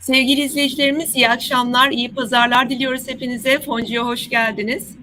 [0.00, 3.58] Sevgili izleyicilerimiz iyi akşamlar, iyi pazarlar diliyoruz hepinize.
[3.58, 4.96] Foncu'ya hoş geldiniz.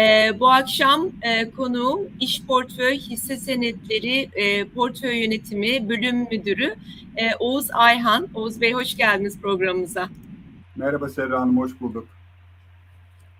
[0.00, 6.74] Ee, bu akşam e, konuğum İş Portföy Hisse Senetleri e, Portföy Yönetimi Bölüm Müdürü
[7.16, 8.28] e, Oğuz Ayhan.
[8.34, 10.08] Oğuz Bey hoş geldiniz programımıza.
[10.76, 12.08] Merhaba Serra Hanım, hoş bulduk.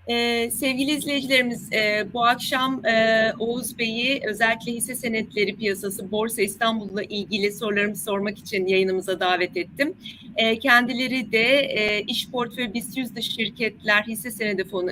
[0.09, 7.03] Ee, sevgili izleyicilerimiz e, bu akşam e, Oğuz Bey'i özellikle hisse senetleri piyasası Borsa İstanbul'la
[7.03, 9.95] ilgili sorularımı sormak için yayınımıza davet ettim.
[10.37, 14.91] E, kendileri de e, iş portföy BIST 100 dışı şirketler hisse senedi fonu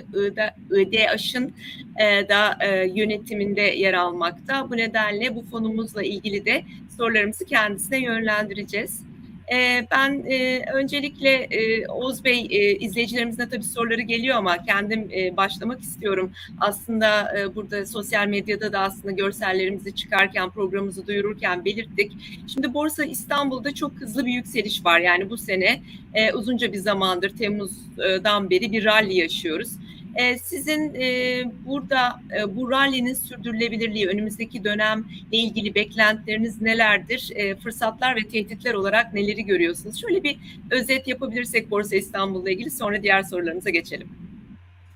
[0.80, 1.52] IDAŞ'ın
[2.00, 4.70] e, da e, yönetiminde yer almakta.
[4.70, 6.62] Bu nedenle bu fonumuzla ilgili de
[6.96, 9.06] sorularımızı kendisine yönlendireceğiz.
[9.52, 15.36] E, ben e, öncelikle e, Oğuz Bey e, izleyicilerimizden tabii soruları geliyor ama kendim e,
[15.36, 16.30] başlamak istiyorum.
[16.60, 22.12] Aslında e, burada sosyal medyada da aslında görsellerimizi çıkarken programımızı duyururken belirttik.
[22.46, 25.00] Şimdi Borsa İstanbul'da çok hızlı bir yükseliş var.
[25.00, 25.82] Yani bu sene
[26.14, 29.68] e, uzunca bir zamandır Temmuz'dan beri bir rally yaşıyoruz.
[30.16, 37.32] E, sizin e, burada e, bu rally'nin sürdürülebilirliği, önümüzdeki dönemle ilgili beklentileriniz nelerdir?
[37.62, 40.00] Fırsatlar ve tehditler olarak neleri görüyorsunuz?
[40.00, 40.38] Şöyle bir
[40.70, 44.08] özet yapabilirsek Borsa İstanbul'la ilgili sonra diğer sorularımıza geçelim.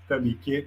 [0.09, 0.67] Tabii ki.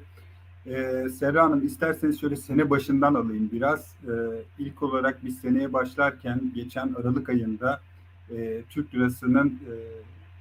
[0.67, 3.95] Ee, Serra Hanım isterseniz şöyle sene başından alayım biraz.
[4.03, 4.11] Ee,
[4.59, 7.81] ilk olarak biz seneye başlarken geçen Aralık ayında
[8.31, 9.73] e, Türk lirasının e,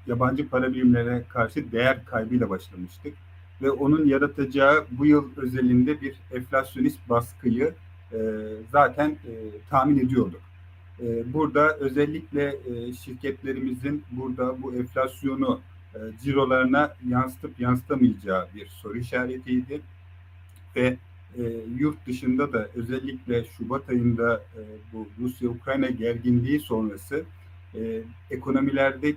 [0.06, 3.14] yabancı para birimlere karşı değer kaybıyla başlamıştık
[3.62, 7.74] ve onun yaratacağı bu yıl özelinde bir enflasyonist baskıyı
[8.12, 8.18] e,
[8.72, 9.32] zaten e,
[9.70, 10.40] tahmin ediyorduk.
[11.00, 15.60] E, burada özellikle e, şirketlerimizin burada bu enflasyonu
[15.94, 19.80] e, cirolarına yansıtıp yansıtamayacağı bir soru işaretiydi.
[20.76, 20.96] Ve
[21.38, 21.42] e,
[21.78, 24.60] yurt dışında da özellikle Şubat ayında e,
[24.92, 27.24] bu Rusya-Ukrayna gerginliği sonrası
[27.74, 29.14] e, ekonomilerde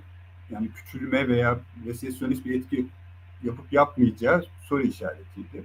[0.50, 2.86] yani küçülme veya resesyonist bir etki
[3.46, 5.64] yapıp yapmayacağı soru işaretiydi.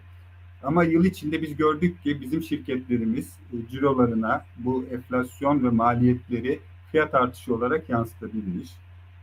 [0.63, 6.59] Ama yıl içinde biz gördük ki bizim şirketlerimiz e, cirolarına bu enflasyon ve maliyetleri
[6.91, 8.69] fiyat artışı olarak yansıtabilmiş.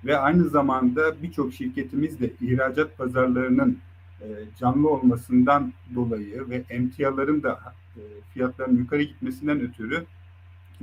[0.05, 3.79] Ve aynı zamanda birçok şirketimiz de ihracat pazarlarının
[4.21, 4.27] e,
[4.61, 8.01] canlı olmasından dolayı ve emtiaların da e,
[8.35, 10.05] fiyatların yukarı gitmesinden ötürü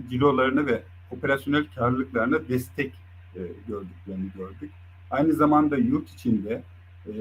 [0.09, 2.93] cirolarını ve operasyonel karlılıklarına destek
[3.67, 4.71] gördüklerini gördük.
[5.11, 6.63] Aynı zamanda yurt içinde
[7.07, 7.13] e,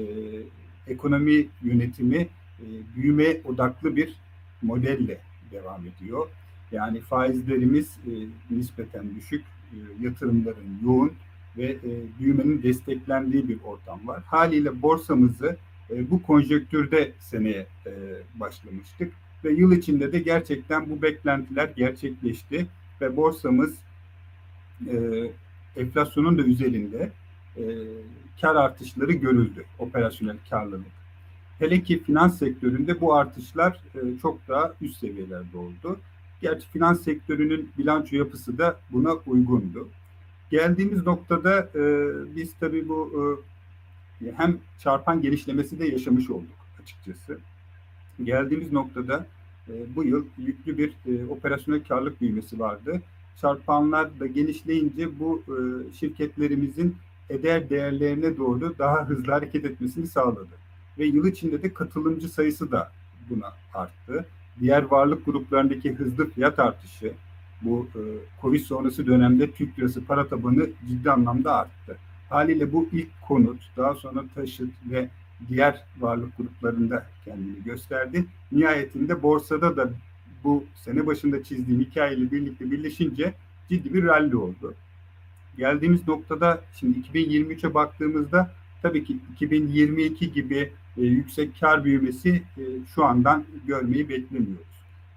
[0.87, 2.17] ekonomi yönetimi
[2.59, 2.65] e,
[2.95, 4.15] büyüme odaklı bir
[4.61, 5.17] modelle
[5.51, 6.27] devam ediyor.
[6.71, 8.11] Yani faizlerimiz e,
[8.55, 11.13] nispeten düşük, e, yatırımların yoğun
[11.57, 14.23] ve e, büyümenin desteklendiği bir ortam var.
[14.23, 15.57] Haliyle borsamızı
[15.89, 17.91] e, bu konjöktürde seneye e,
[18.35, 19.13] başlamıştık
[19.43, 22.67] ve yıl içinde de gerçekten bu beklentiler gerçekleşti
[23.01, 23.75] ve borsamız
[24.91, 24.95] e,
[25.75, 27.11] enflasyonun da üzerinde
[27.57, 27.63] e,
[28.41, 30.95] kar artışları görüldü, operasyonel karlılık.
[31.59, 35.99] Hele ki finans sektöründe bu artışlar e, çok daha üst seviyelerde oldu.
[36.41, 39.89] Gerçi finans sektörünün bilanço yapısı da buna uygundu.
[40.51, 41.81] Geldiğimiz noktada e,
[42.35, 43.11] biz tabii bu
[44.21, 47.39] e, hem çarpan genişlemesi de yaşamış olduk açıkçası.
[48.23, 49.25] Geldiğimiz noktada
[49.69, 53.01] e, bu yıl yüklü bir e, operasyonel karlılık büyümesi vardı.
[53.41, 55.53] Çarpanlar da genişleyince bu e,
[55.93, 56.95] şirketlerimizin
[57.29, 60.65] eder değerlerine doğru daha hızlı hareket etmesini sağladı.
[60.97, 62.91] Ve yıl içinde de katılımcı sayısı da
[63.29, 64.25] buna arttı.
[64.59, 67.13] Diğer varlık gruplarındaki hızlı fiyat artışı
[67.61, 68.01] bu e,
[68.41, 71.97] Covid sonrası dönemde Türk lirası para tabanı ciddi anlamda arttı.
[72.29, 75.09] Haliyle bu ilk konut, daha sonra taşıt ve
[75.47, 78.25] diğer varlık gruplarında kendini gösterdi.
[78.51, 79.89] Nihayetinde borsada da
[80.43, 83.33] bu sene başında çizdiğim hikayeyle birlikte birleşince
[83.69, 84.75] ciddi bir rally oldu
[85.57, 88.51] geldiğimiz noktada şimdi 2023'e baktığımızda
[88.81, 92.63] tabii ki 2022 gibi e, yüksek kar büyümesi e,
[92.95, 94.65] şu andan görmeyi beklemiyoruz.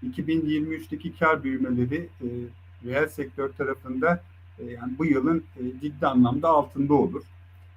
[0.07, 2.27] 2023'teki kar büyümeleri e,
[2.85, 4.23] reel sektör tarafında
[4.59, 7.23] e, yani bu yılın e, ciddi anlamda altında olur.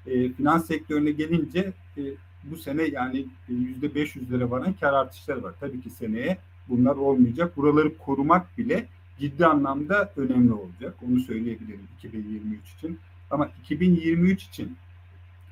[0.08, 2.02] E, finans sektörüne gelince e,
[2.44, 5.54] bu sene yani yüzde 500'lere varan kar artışları var.
[5.60, 6.38] Tabii ki seneye
[6.70, 7.58] bunlar olmayacak.
[7.58, 8.88] Buraları korumak bile
[9.22, 10.96] ciddi anlamda önemli olacak.
[11.08, 13.00] Onu söyleyebilirim 2023 için.
[13.32, 14.78] Ama 2023 için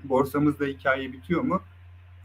[0.04, 1.62] borsamızda hikaye bitiyor mu?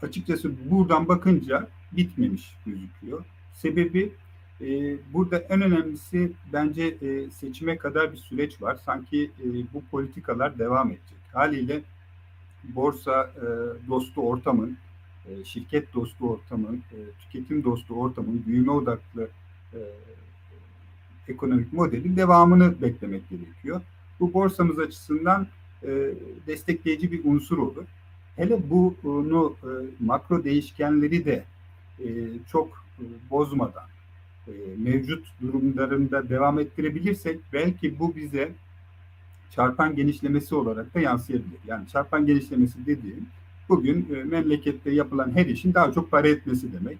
[0.01, 3.25] Açıkçası buradan bakınca bitmemiş gözüküyor.
[3.53, 4.13] Sebebi
[4.61, 8.75] e, burada en önemlisi bence e, seçime kadar bir süreç var.
[8.85, 11.17] Sanki e, bu politikalar devam edecek.
[11.33, 11.81] Haliyle
[12.63, 13.45] borsa e,
[13.87, 14.77] dostu ortamın,
[15.29, 19.27] e, şirket dostu ortamın, e, tüketim dostu ortamın, büyüme odaklı
[19.73, 19.79] e,
[21.27, 23.81] ekonomik modelin devamını beklemek gerekiyor.
[24.19, 25.47] Bu borsamız açısından
[25.83, 26.13] e,
[26.47, 27.83] destekleyici bir unsur olur.
[28.35, 29.69] Hele bunu e,
[29.99, 31.43] makro değişkenleri de
[31.99, 32.07] e,
[32.51, 33.87] çok e, bozmadan
[34.47, 38.51] e, mevcut durumlarında devam ettirebilirsek belki bu bize
[39.51, 41.59] çarpan genişlemesi olarak da yansıyabilir.
[41.67, 43.27] Yani çarpan genişlemesi dediğim
[43.69, 46.97] bugün e, memlekette yapılan her işin daha çok para etmesi demek.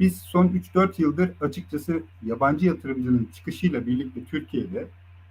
[0.00, 4.86] Biz son 3-4 yıldır açıkçası yabancı yatırımcının çıkışıyla birlikte Türkiye'de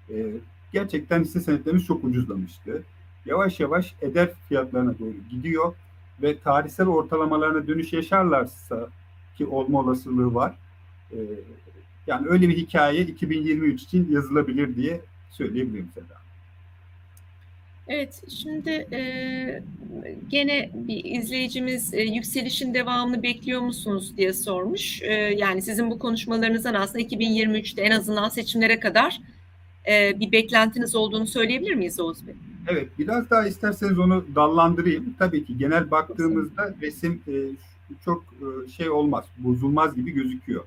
[0.10, 0.26] e,
[0.72, 2.84] gerçekten hisse senetlerimiz çok ucuzlamıştı.
[3.26, 5.74] Yavaş yavaş eder fiyatlarına doğru gidiyor
[6.22, 8.90] ve tarihsel ortalamalarına dönüş yaşarlarsa
[9.38, 10.56] ki olma olasılığı var.
[11.12, 11.18] E,
[12.08, 16.23] yani öyle bir hikaye 2023 için yazılabilir diye söyleyebilirim Seda.
[17.88, 19.64] Evet, şimdi e,
[20.30, 25.02] gene bir izleyicimiz e, yükselişin devamını bekliyor musunuz diye sormuş.
[25.02, 29.22] E, yani sizin bu konuşmalarınızdan aslında 2023'te en azından seçimlere kadar
[29.88, 32.36] e, bir beklentiniz olduğunu söyleyebilir miyiz Oğuz Bey?
[32.68, 35.16] Evet, biraz daha isterseniz onu dallandırayım.
[35.20, 37.34] Tabii ki genel baktığımızda resim e,
[38.06, 40.64] çok e, şey olmaz, bozulmaz gibi gözüküyor.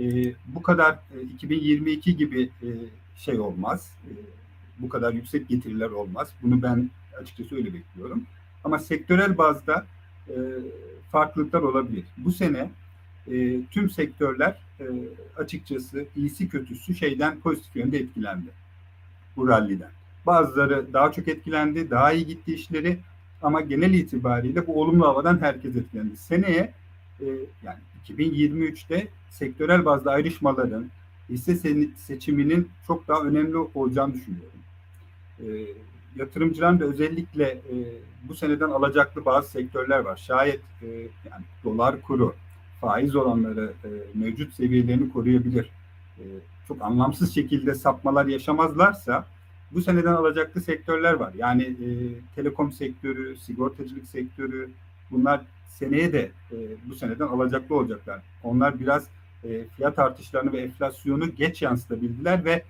[0.00, 2.68] E, bu kadar e, 2022 gibi e,
[3.16, 3.90] şey olmaz.
[4.04, 4.12] E,
[4.78, 6.28] bu kadar yüksek getiriler olmaz.
[6.42, 6.90] Bunu ben
[7.20, 8.26] açıkçası öyle bekliyorum.
[8.64, 9.86] Ama sektörel bazda
[10.28, 10.34] e,
[11.12, 12.04] farklılıklar olabilir.
[12.18, 12.70] Bu sene
[13.32, 14.84] e, tüm sektörler e,
[15.36, 18.50] açıkçası iyisi kötüsü şeyden pozitif yönde etkilendi.
[19.36, 19.90] Bu ralliden.
[20.26, 22.98] Bazıları daha çok etkilendi, daha iyi gitti işleri
[23.42, 26.16] ama genel itibariyle bu olumlu havadan herkes etkilendi.
[26.16, 26.72] Seneye
[27.20, 27.26] e,
[27.62, 30.90] yani 2023'te sektörel bazda ayrışmaların
[31.28, 34.56] hisse seçiminin çok daha önemli olacağını düşünüyorum
[35.40, 35.46] e,
[36.16, 37.74] yatırımcıların da özellikle e,
[38.22, 40.16] bu seneden alacaklı bazı sektörler var.
[40.16, 40.86] Şayet e,
[41.30, 42.34] yani dolar kuru,
[42.80, 43.88] faiz oranları e,
[44.18, 45.70] mevcut seviyelerini koruyabilir.
[46.18, 46.24] E,
[46.68, 49.26] çok anlamsız şekilde sapmalar yaşamazlarsa
[49.72, 51.32] bu seneden alacaklı sektörler var.
[51.34, 51.86] Yani e,
[52.34, 54.70] telekom sektörü, sigortacılık sektörü
[55.10, 56.56] bunlar seneye de e,
[56.88, 58.22] bu seneden alacaklı olacaklar.
[58.42, 59.06] Onlar biraz
[59.44, 62.62] e, fiyat artışlarını ve enflasyonu geç yansıtabildiler ve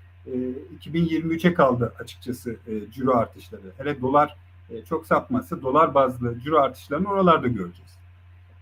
[0.81, 3.73] 2023'e kaldı açıkçası e, ciro artışları.
[3.79, 4.37] Hele dolar
[4.71, 7.91] e, çok sapmazsa dolar bazlı ciro artışlarını oralarda göreceğiz.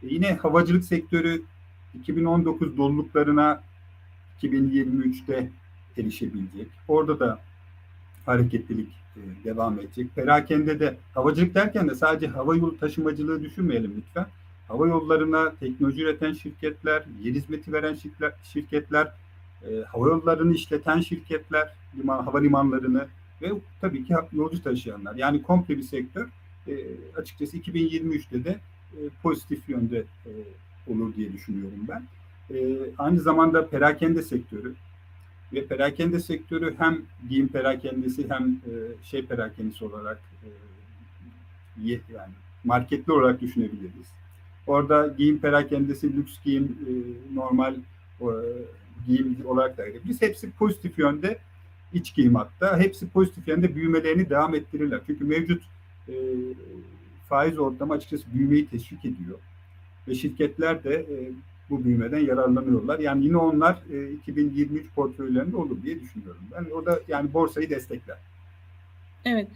[0.02, 1.43] E, yine havacılık sektörü
[1.94, 3.62] 2019 doluluklarına
[4.43, 5.50] 2023'te
[5.99, 6.69] erişebilecek.
[6.88, 7.40] Orada da
[8.26, 10.14] hareketlilik e, devam edecek.
[10.14, 14.26] Perakende de havacılık derken de sadece hava yolu taşımacılığı düşünmeyelim lütfen.
[14.69, 17.96] Hava yollarına teknoloji üreten şirketler, yer hizmeti veren
[18.43, 19.12] şirketler,
[19.62, 23.06] e, hava yollarını işleten şirketler, liman, havalimanlarını
[23.42, 25.14] ve tabii ki yolcu taşıyanlar.
[25.14, 26.28] Yani komple bir sektör
[26.68, 26.72] e,
[27.16, 28.60] açıkçası 2023'te de
[28.92, 30.30] e, pozitif yönde e,
[30.86, 32.06] olur diye düşünüyorum ben.
[32.56, 34.74] E, aynı zamanda perakende sektörü
[35.52, 42.32] ve perakende sektörü hem giyim perakendesi hem e, şey perakendesi olarak e, yani
[42.64, 44.06] marketli olarak düşünebiliriz.
[44.66, 46.92] Orada giyim perakendesi, lüks giyim, e,
[47.34, 47.74] normal
[48.20, 48.26] e,
[49.06, 50.23] giyim olarak da ayırabiliriz.
[50.23, 51.38] Hepsi pozitif yönde
[51.93, 52.79] iç giyim hatta.
[52.79, 55.00] Hepsi pozitif yönde büyümelerini devam ettirirler.
[55.06, 55.62] Çünkü mevcut
[56.08, 56.14] e,
[57.29, 59.38] faiz ortamı açıkçası büyümeyi teşvik ediyor.
[60.08, 61.17] Ve şirketler de e,
[61.70, 62.99] bu büyümeden yararlanıyorlar.
[62.99, 66.43] Yani yine onlar e, 2023 portföylerinde olur diye düşünüyorum.
[66.52, 68.19] Ben o da yani borsayı destekler.
[69.25, 69.49] Evet.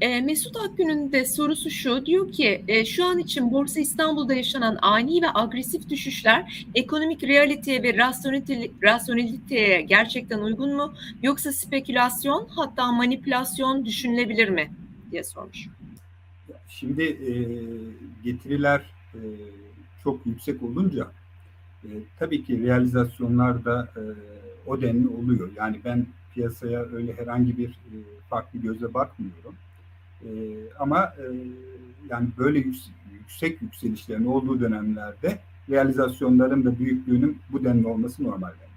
[0.00, 2.06] E, Mesut Akgün'ün de sorusu şu.
[2.06, 7.82] Diyor ki e, şu an için Borsa İstanbul'da yaşanan ani ve agresif düşüşler ekonomik realiteye
[7.82, 7.96] ve
[8.82, 10.94] rasyoneliteye gerçekten uygun mu?
[11.22, 14.70] Yoksa spekülasyon hatta manipülasyon düşünülebilir mi?
[15.10, 15.68] diye sormuş.
[16.68, 17.32] Şimdi e,
[18.24, 18.80] getiriler
[19.14, 19.20] e,
[20.02, 21.12] çok yüksek olunca
[21.84, 24.02] e, tabii ki realizasyonlar da e,
[24.66, 25.50] o denli oluyor.
[25.56, 27.96] Yani ben piyasaya öyle herhangi bir e,
[28.28, 29.54] farklı göze bakmıyorum.
[30.24, 30.30] E,
[30.78, 31.24] ama e,
[32.10, 35.38] yani böyle yüksek, yüksek yükselişlerin olduğu dönemlerde
[35.70, 38.69] realizasyonların da büyüklüğünün bu denli olması normal bence.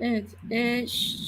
[0.00, 0.86] Evet, e,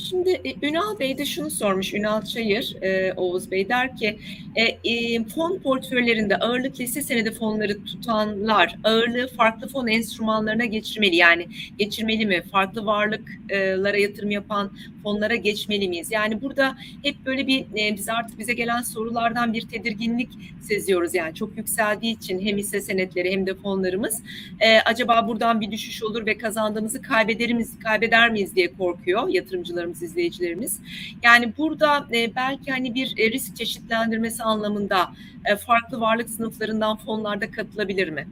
[0.09, 4.19] şimdi e, Ünal Bey de şunu sormuş, Ünal Çayır, e, Oğuz Bey der ki,
[4.57, 11.17] e, e, fon portföylerinde ağırlık lise senedi fonları tutanlar ağırlığı farklı fon enstrümanlarına geçirmeli.
[11.17, 11.47] Yani
[11.79, 12.43] geçirmeli mi?
[12.53, 16.11] Farklı varlıklara yatırım yapan fonlara geçmeli miyiz?
[16.11, 20.31] Yani burada hep böyle bir, e, biz artık bize gelen sorulardan bir tedirginlik
[20.61, 21.15] seziyoruz.
[21.15, 24.23] Yani çok yükseldiği için hem hisse senetleri hem de fonlarımız.
[24.61, 30.03] E, acaba buradan bir düşüş olur ve kazandığımızı kaybeder miyiz, kaybeder miyiz diye korkuyor yatırımcılarımız,
[30.03, 30.81] izleyicilerimiz.
[31.23, 35.13] Yani burada e, belki hani bir e, risk çeşitlendirmesi anlamında
[35.45, 38.29] e, farklı varlık sınıflarından fonlarda katılabilir mi?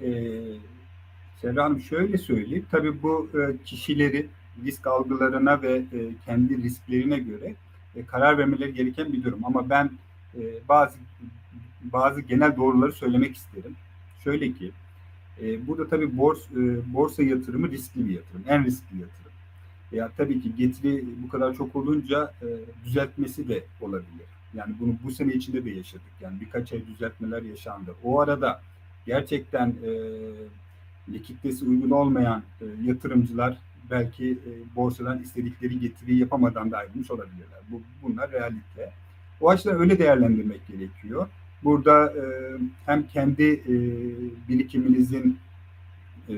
[0.00, 0.06] Ee,
[1.42, 2.66] Serra şöyle söyleyeyim.
[2.70, 4.26] Tabii bu e, kişileri
[4.64, 7.54] risk algılarına ve e, kendi risklerine göre
[7.96, 9.44] e, karar vermeleri gereken bir durum.
[9.44, 9.90] Ama ben
[10.34, 10.98] e, bazı
[11.92, 13.76] bazı genel doğruları söylemek isterim.
[14.24, 14.70] Şöyle ki
[15.42, 18.44] e, burada tabii bors, e, borsa yatırımı riskli bir yatırım.
[18.48, 19.32] En riskli yatırım.
[19.92, 22.46] Ya tabii ki getiri bu kadar çok olunca e,
[22.84, 24.26] düzeltmesi de olabilir.
[24.54, 26.12] Yani bunu bu sene içinde de yaşadık.
[26.20, 27.94] Yani birkaç ay düzeltmeler yaşandı.
[28.04, 28.60] O arada
[29.06, 29.90] gerçekten e,
[31.12, 33.58] likiditesi uygun olmayan e, yatırımcılar
[33.90, 37.60] belki e, borsadan istedikleri getiriyi yapamadan da ayrılmış olabilirler.
[37.70, 38.92] Bu, bunlar realite.
[39.40, 41.28] O açıdan öyle değerlendirmek gerekiyor.
[41.64, 42.24] Burada e,
[42.86, 43.74] hem kendi e,
[44.48, 45.38] birikiminizin
[46.28, 46.34] e,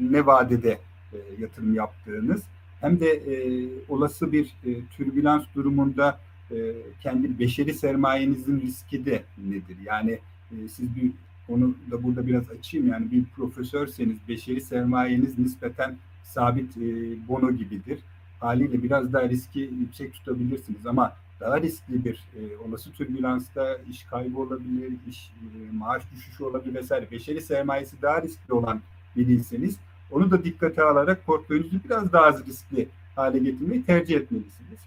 [0.00, 0.78] ne vadede
[1.12, 2.42] e, yatırım yaptığınız
[2.80, 6.56] hem de e, olası bir e, türbülans durumunda e,
[7.00, 9.76] kendi beşeri sermayenizin riski de nedir?
[9.84, 10.18] Yani
[10.50, 11.12] e, siz bir
[11.50, 16.80] onu da burada biraz açayım yani bir profesörseniz beşeri sermayeniz nispeten sabit e,
[17.28, 17.98] bono gibidir.
[18.40, 24.38] Haliyle biraz daha riski yüksek tutabilirsiniz ama daha riskli bir e, olası türbülansta iş kaybı
[24.38, 27.10] olabilir, iş e, maaş düşüşü olabilir vesaire.
[27.10, 28.80] Beşeri sermayesi daha riskli olan
[29.16, 29.76] biriyseniz
[30.10, 34.80] onu da dikkate alarak portföyünüzü biraz daha az riskli hale getirmeyi tercih etmelisiniz.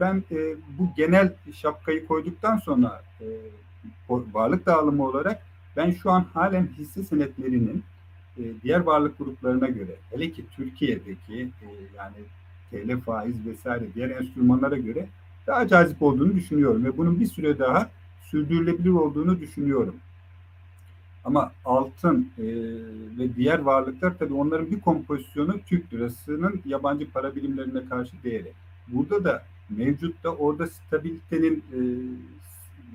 [0.00, 3.26] Ben e, bu genel şapkayı koyduktan sonra e,
[4.08, 7.82] varlık dağılımı olarak ben şu an halen hisse senetlerinin
[8.38, 12.16] e, diğer varlık gruplarına göre hele ki Türkiye'deki e, yani
[12.70, 15.06] TL faiz vesaire diğer enstrümanlara göre
[15.46, 17.90] daha cazip olduğunu düşünüyorum ve bunun bir süre daha
[18.22, 19.96] sürdürülebilir olduğunu düşünüyorum.
[21.24, 22.44] Ama altın e,
[23.18, 28.52] ve diğer varlıklar tabii onların bir kompozisyonu Türk lirasının yabancı para birimlerine karşı değeri.
[28.88, 31.78] Burada da mevcutta orada stabilitenin e,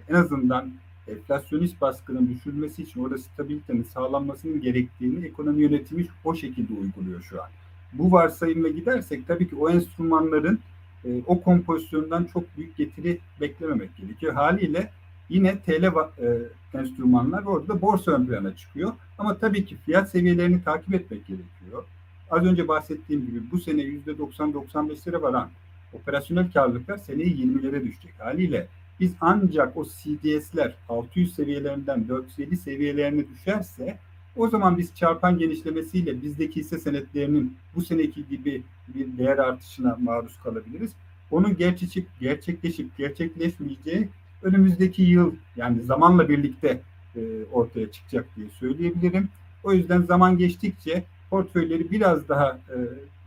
[0.09, 0.71] en azından
[1.07, 7.49] enflasyonist baskının düşürülmesi için orada stabilitenin sağlanmasının gerektiğini ekonomi yönetimi o şekilde uyguluyor şu an.
[7.93, 10.59] Bu varsayımla gidersek tabii ki o enstrümanların
[11.05, 14.33] e, o kompozisyondan çok büyük getiri beklememek gerekiyor.
[14.33, 14.91] Haliyle
[15.29, 16.39] yine TL e,
[16.73, 18.93] enstrümanlar orada borsa ön plana çıkıyor.
[19.17, 21.83] Ama tabii ki fiyat seviyelerini takip etmek gerekiyor.
[22.31, 25.49] Az önce bahsettiğim gibi bu sene %90-95'lere varan
[25.93, 28.13] operasyonel karlılıklar seneye 20'lere düşecek.
[28.19, 28.67] Haliyle
[28.99, 33.99] biz ancak o CDS'ler 600 seviyelerinden 450 seviyelerine düşerse
[34.35, 40.37] o zaman biz çarpan genişlemesiyle bizdeki hisse senetlerinin bu seneki gibi bir değer artışına maruz
[40.43, 40.91] kalabiliriz.
[41.31, 44.09] Onun gerçekleşip, gerçekleşip gerçekleşmeyeceği
[44.43, 46.81] önümüzdeki yıl yani zamanla birlikte
[47.15, 47.21] e,
[47.51, 49.29] ortaya çıkacak diye söyleyebilirim.
[49.63, 52.77] O yüzden zaman geçtikçe portföyleri biraz daha e,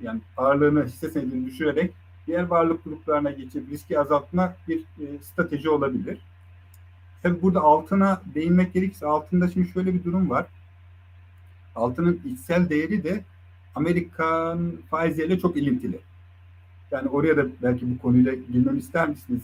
[0.00, 1.92] yani ağırlığını hisse senedini düşürerek
[2.28, 6.18] diğer varlık gruplarına geçip riski azaltma bir e, strateji olabilir.
[7.22, 10.46] Tabii burada altına değinmek gerekirse altında şimdi şöyle bir durum var.
[11.74, 13.24] Altının içsel değeri de
[13.74, 16.00] Amerikan faizleriyle çok ilintili.
[16.90, 19.42] Yani oraya da belki bu konuyla girmem ister misiniz?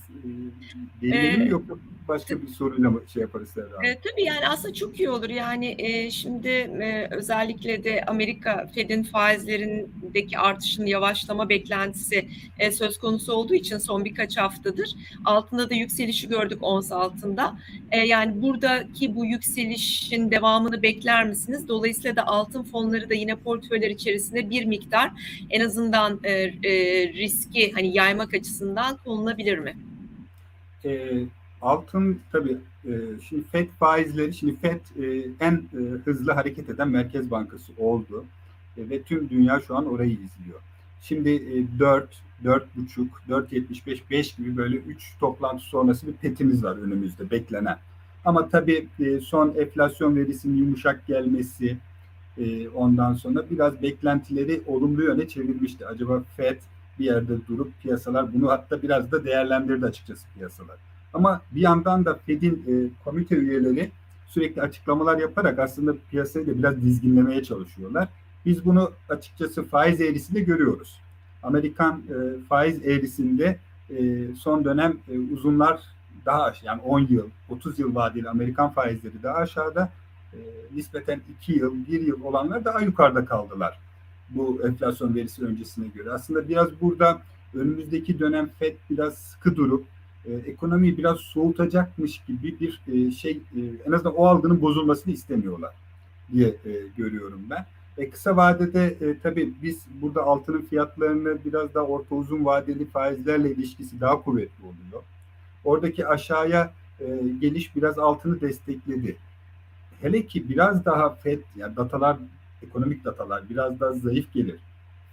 [1.02, 1.74] Değinelim ee, mi yoksa
[2.08, 3.86] başka bir soruyla mı şey yaparız Serra?
[3.86, 5.28] E, tabii yani aslında çok iyi olur.
[5.28, 13.32] Yani e, şimdi e, özellikle de Amerika Fed'in faizlerindeki artışın yavaşlama beklentisi e, söz konusu
[13.32, 17.58] olduğu için son birkaç haftadır altında da yükselişi gördük ons altında.
[17.90, 21.68] E, yani buradaki bu yükselişin devamını bekler misiniz?
[21.68, 25.10] Dolayısıyla da altın fonları da yine portföyler içerisinde bir miktar
[25.50, 29.76] en azından e, e, riski hani yaymak açısından konulabilir mi?
[30.84, 31.12] E,
[31.62, 32.92] altın tabii e,
[33.28, 38.24] şimdi FED faizleri şimdi FED e, en e, hızlı hareket eden merkez bankası oldu
[38.76, 40.60] e, ve tüm dünya şu an orayı izliyor.
[41.02, 42.08] Şimdi e, 4,
[42.44, 47.78] 4,5, 4,75, 5 gibi böyle 3 toplantı sonrası bir petimiz var önümüzde beklenen.
[48.24, 51.76] Ama tabii e, son enflasyon verisinin yumuşak gelmesi,
[52.38, 55.86] e, ondan sonra biraz beklentileri olumlu yöne çevirmişti.
[55.86, 56.56] Acaba FED
[56.98, 60.76] bir yerde durup piyasalar bunu hatta biraz da değerlendirdi açıkçası piyasalar.
[61.14, 62.74] Ama bir yandan da Fed'in e,
[63.04, 63.90] komite üyeleri
[64.26, 68.08] sürekli açıklamalar yaparak aslında piyasayı da biraz dizginlemeye çalışıyorlar.
[68.46, 71.00] Biz bunu açıkçası faiz eğrisinde görüyoruz.
[71.42, 73.58] Amerikan e, faiz eğrisinde
[73.90, 75.80] e, son dönem e, uzunlar
[76.26, 79.92] daha aşağı yani 10 yıl, 30 yıl vadeli Amerikan faizleri daha aşağıda.
[80.32, 80.38] E,
[80.74, 83.78] nispeten 2 yıl, 1 yıl olanlar daha yukarıda kaldılar
[84.30, 86.10] bu enflasyon verisi öncesine göre.
[86.10, 87.22] Aslında biraz burada
[87.54, 89.86] önümüzdeki dönem FED biraz sıkı durup
[90.26, 95.74] e, ekonomiyi biraz soğutacakmış gibi bir e, şey e, en azından o algının bozulmasını istemiyorlar
[96.32, 97.66] diye e, görüyorum ben.
[97.98, 103.50] E, kısa vadede e, tabii biz burada altının fiyatlarını biraz daha orta uzun vadeli faizlerle
[103.50, 105.02] ilişkisi daha kuvvetli oluyor.
[105.64, 107.06] Oradaki aşağıya e,
[107.40, 109.16] geliş biraz altını destekledi.
[110.00, 112.16] Hele ki biraz daha FED, yani datalar
[112.66, 114.60] ekonomik datalar biraz daha zayıf gelir.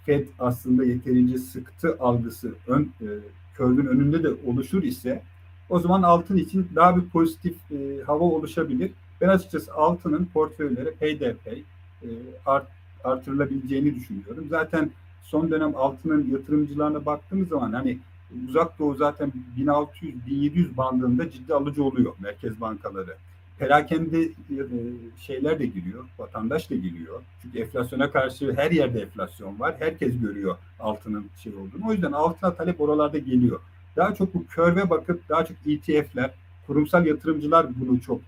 [0.06, 3.06] FED aslında yeterince sıktı algısı ön e,
[3.54, 5.22] kördün önünde de oluşur ise
[5.68, 8.90] o zaman altın için daha bir pozitif e, hava oluşabilir.
[9.20, 11.64] Ben açıkçası altının portföylere peyderpey
[12.02, 12.08] e,
[12.46, 12.66] art,
[13.04, 14.46] artırılabileceğini düşünüyorum.
[14.50, 14.90] Zaten
[15.22, 17.98] son dönem altının yatırımcılarına baktığımız zaman hani
[18.48, 23.16] uzak doğu zaten 1600-1700 bandında ciddi alıcı oluyor merkez bankaları.
[23.58, 24.30] Perakende e,
[25.18, 27.22] şeyler de giriyor, vatandaş da giriyor.
[27.42, 29.74] Çünkü enflasyona karşı her yerde enflasyon var.
[29.78, 31.88] Herkes görüyor altının şey olduğunu.
[31.88, 33.60] O yüzden altına talep oralarda geliyor.
[33.96, 36.30] Daha çok bu körve bakıp daha çok ETF'ler,
[36.66, 38.20] kurumsal yatırımcılar bunu çok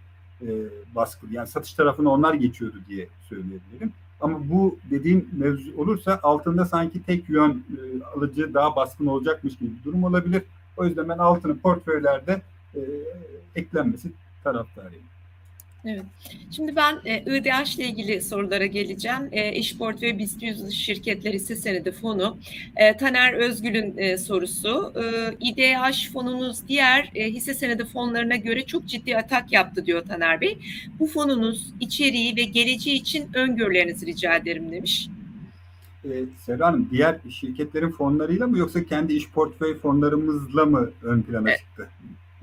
[0.43, 0.49] e,
[0.95, 3.93] baskı, yani satış tarafına onlar geçiyordu diye söyleyebilirim.
[4.21, 9.71] Ama bu dediğim mevzu olursa altında sanki tek yön e, alıcı daha baskın olacakmış gibi
[9.78, 10.43] bir durum olabilir.
[10.76, 12.43] O yüzden ben altının portföylerde
[12.75, 12.81] e,
[13.54, 14.12] eklenmesi
[14.44, 15.04] taraftarıyım.
[15.86, 16.04] Evet.
[16.50, 19.28] Şimdi ben e, IDH ile ilgili sorulara geleceğim.
[19.32, 22.38] E, Eşport ve BIST 100 şirketler hisse senedi fonu.
[22.76, 24.92] E, Taner Özgül'ün e, sorusu.
[24.96, 30.40] E, İDH fonunuz diğer e, hisse senedi fonlarına göre çok ciddi atak yaptı diyor Taner
[30.40, 30.58] Bey.
[30.98, 35.08] Bu fonunuz içeriği ve geleceği için öngörülerinizi rica ederim demiş.
[36.04, 41.50] Ee, Serra Hanım diğer şirketlerin fonlarıyla mı yoksa kendi iş portföy fonlarımızla mı ön plana
[41.50, 41.58] evet.
[41.58, 41.88] çıktı?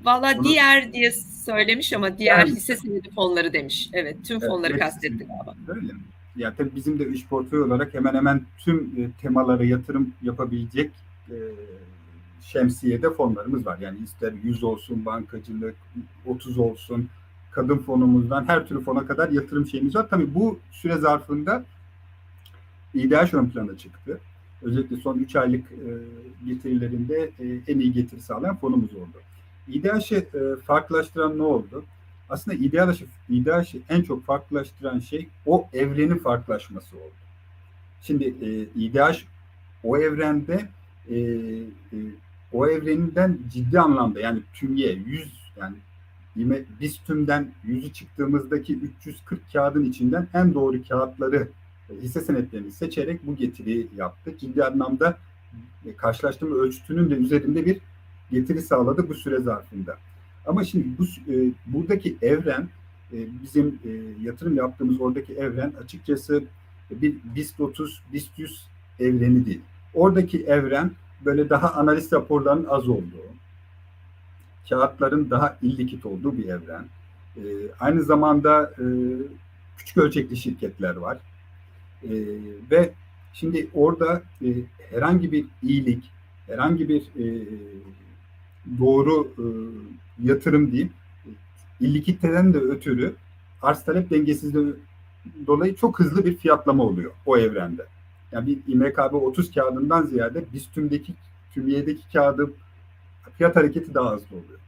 [0.04, 1.12] Valla diğer diye
[1.44, 3.90] söylemiş ama diğer yani, hisse senedi fonları demiş.
[3.92, 5.54] Evet tüm evet, fonları evet, kastetti galiba.
[5.68, 6.00] Öyle mi?
[6.36, 10.90] Ya tabii bizim de iş portföy olarak hemen hemen tüm e, temalara yatırım yapabilecek
[11.28, 11.36] e,
[12.42, 13.78] şemsiyede fonlarımız var.
[13.78, 15.76] Yani ister 100 olsun, bankacılık,
[16.26, 17.08] 30 olsun,
[17.50, 20.08] kadın fonumuzdan her türlü fona kadar yatırım şeyimiz var.
[20.10, 21.64] Tabii bu süre zarfında
[22.94, 24.20] İDH ön plana çıktı.
[24.62, 25.90] Özellikle son 3 aylık e,
[26.46, 29.20] getirilerinde e, en iyi getiri sağlayan fonumuz oldu.
[29.68, 31.84] İDH'ı e, farklılaştıran ne oldu?
[32.28, 37.14] Aslında İDH'ı, İDH'ı en çok farklılaştıran şey o evrenin farklılaşması oldu.
[38.02, 39.18] Şimdi e, İDH
[39.84, 40.68] o evrende
[41.08, 41.96] e, e,
[42.52, 45.76] o evreninden ciddi anlamda yani tümye 100 yani
[46.80, 51.48] biz tümden 100'ü çıktığımızdaki 340 kağıdın içinden en doğru kağıtları
[52.02, 54.38] hisse senetlerini seçerek bu getiri yaptı.
[54.38, 55.18] Ciddi anlamda
[55.86, 57.78] e, karşılaştırma ölçütünün de üzerinde bir
[58.32, 59.98] getiri sağladı bu süre zarfında.
[60.46, 62.68] Ama şimdi bu e, buradaki evren
[63.12, 63.90] e, bizim e,
[64.22, 66.44] yatırım yaptığımız oradaki evren açıkçası
[66.90, 68.66] bir BIST 30, BIST 100
[69.00, 69.60] evreni değil.
[69.94, 70.90] Oradaki evren
[71.24, 73.26] böyle daha analiz raporlarının az olduğu,
[74.68, 76.84] kağıtların daha illikit olduğu bir evren.
[77.36, 77.42] E,
[77.80, 78.84] aynı zamanda e,
[79.76, 81.18] küçük ölçekli şirketler var.
[82.02, 82.10] E,
[82.70, 82.92] ve
[83.32, 84.48] şimdi orada e,
[84.90, 86.10] herhangi bir iyilik,
[86.46, 87.24] herhangi bir e,
[88.78, 89.44] doğru e,
[90.28, 90.90] yatırım diyeyim,
[91.80, 93.14] illikiteden de ötürü
[93.62, 94.74] arz talep dengesizliği
[95.46, 97.86] dolayı çok hızlı bir fiyatlama oluyor o evrende.
[98.32, 101.14] Yani bir İMKB 30 kağıdından ziyade biz tümdeki
[101.54, 102.50] tümiyedeki kağıdı
[103.38, 104.58] fiyat hareketi daha hızlı oluyor.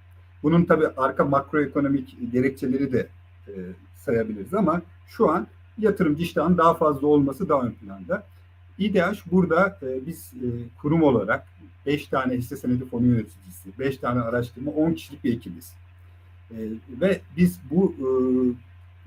[0.43, 3.09] Bunun tabii arka makroekonomik gerekçeleri de
[3.49, 3.53] e,
[3.97, 5.47] sayabiliriz ama şu an
[5.79, 8.27] yatırımcı iştahın daha fazla olması daha ön planda.
[8.79, 10.47] İDH burada e, biz e,
[10.79, 11.47] kurum olarak
[11.87, 15.75] 5 tane hisse senedi fonu yöneticisi, 5 tane araştırma, 10 kişilik bir ekibiz.
[16.51, 16.57] E,
[17.01, 18.09] ve biz bu e,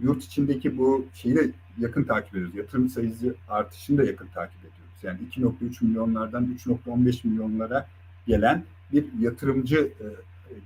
[0.03, 2.55] yurt içindeki bu şeyi de yakın takip ediyoruz.
[2.55, 5.03] Yatırım sayısı artışını da yakın takip ediyoruz.
[5.03, 7.87] Yani 2.3 milyonlardan 3.15 milyonlara
[8.27, 10.05] gelen bir yatırımcı e,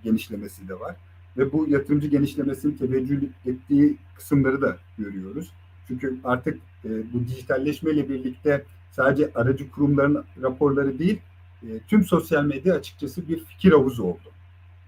[0.04, 0.96] genişlemesi de var.
[1.38, 5.52] Ve bu yatırımcı genişlemesinin teveccüh ettiği kısımları da görüyoruz.
[5.88, 11.20] Çünkü artık e, bu dijitalleşmeyle birlikte sadece aracı kurumların raporları değil,
[11.64, 14.32] e, tüm sosyal medya açıkçası bir fikir havuzu oldu.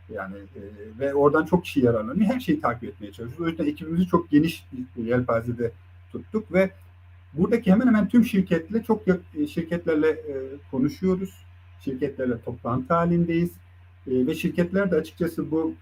[0.09, 0.61] Yani e,
[0.99, 2.33] ve oradan çok kişi yararlanıyor.
[2.33, 3.45] Her şeyi takip etmeye çalışıyoruz.
[3.45, 4.65] O yüzden ekibimizi çok geniş
[4.97, 5.71] bir yelpazede
[6.11, 6.71] tuttuk ve
[7.33, 9.03] buradaki hemen hemen tüm şirketle çok
[9.49, 10.35] şirketlerle e,
[10.71, 11.33] konuşuyoruz.
[11.79, 13.51] Şirketlerle toplantı halindeyiz.
[14.07, 15.73] E, ve şirketler de açıkçası bu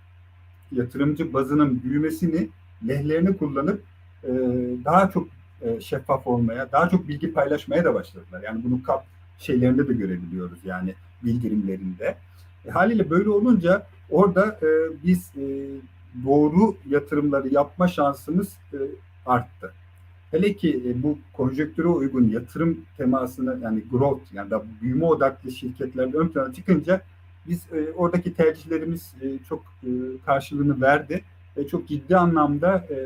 [0.71, 2.49] yatırımcı bazının büyümesini
[2.88, 3.84] lehlerini kullanıp
[4.23, 4.29] e,
[4.86, 5.27] daha çok
[5.62, 8.41] e, şeffaf olmaya, daha çok bilgi paylaşmaya da başladılar.
[8.43, 9.06] Yani bunu kap
[9.38, 12.15] şeylerinde de görebiliyoruz yani bildirimlerinde.
[12.65, 14.67] E, haliyle böyle olunca orada e,
[15.04, 15.45] biz e,
[16.26, 18.78] doğru yatırımları yapma şansımız e,
[19.26, 19.74] arttı.
[20.32, 26.17] Hele ki e, bu konjektüre uygun yatırım temasını yani growth yani da büyüme odaklı şirketlerde
[26.17, 27.02] ön plana çıkınca
[27.47, 29.89] biz e, oradaki tercihlerimiz e, çok e,
[30.26, 31.24] karşılığını verdi
[31.58, 32.97] ve çok ciddi anlamda e,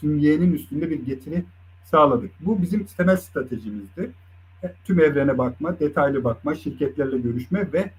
[0.00, 1.44] tümyenin üstünde bir getiri
[1.84, 2.30] sağladık.
[2.40, 4.10] Bu bizim temel stratejimizdi.
[4.62, 7.90] E, tüm evrene bakma, detaylı bakma, şirketlerle görüşme ve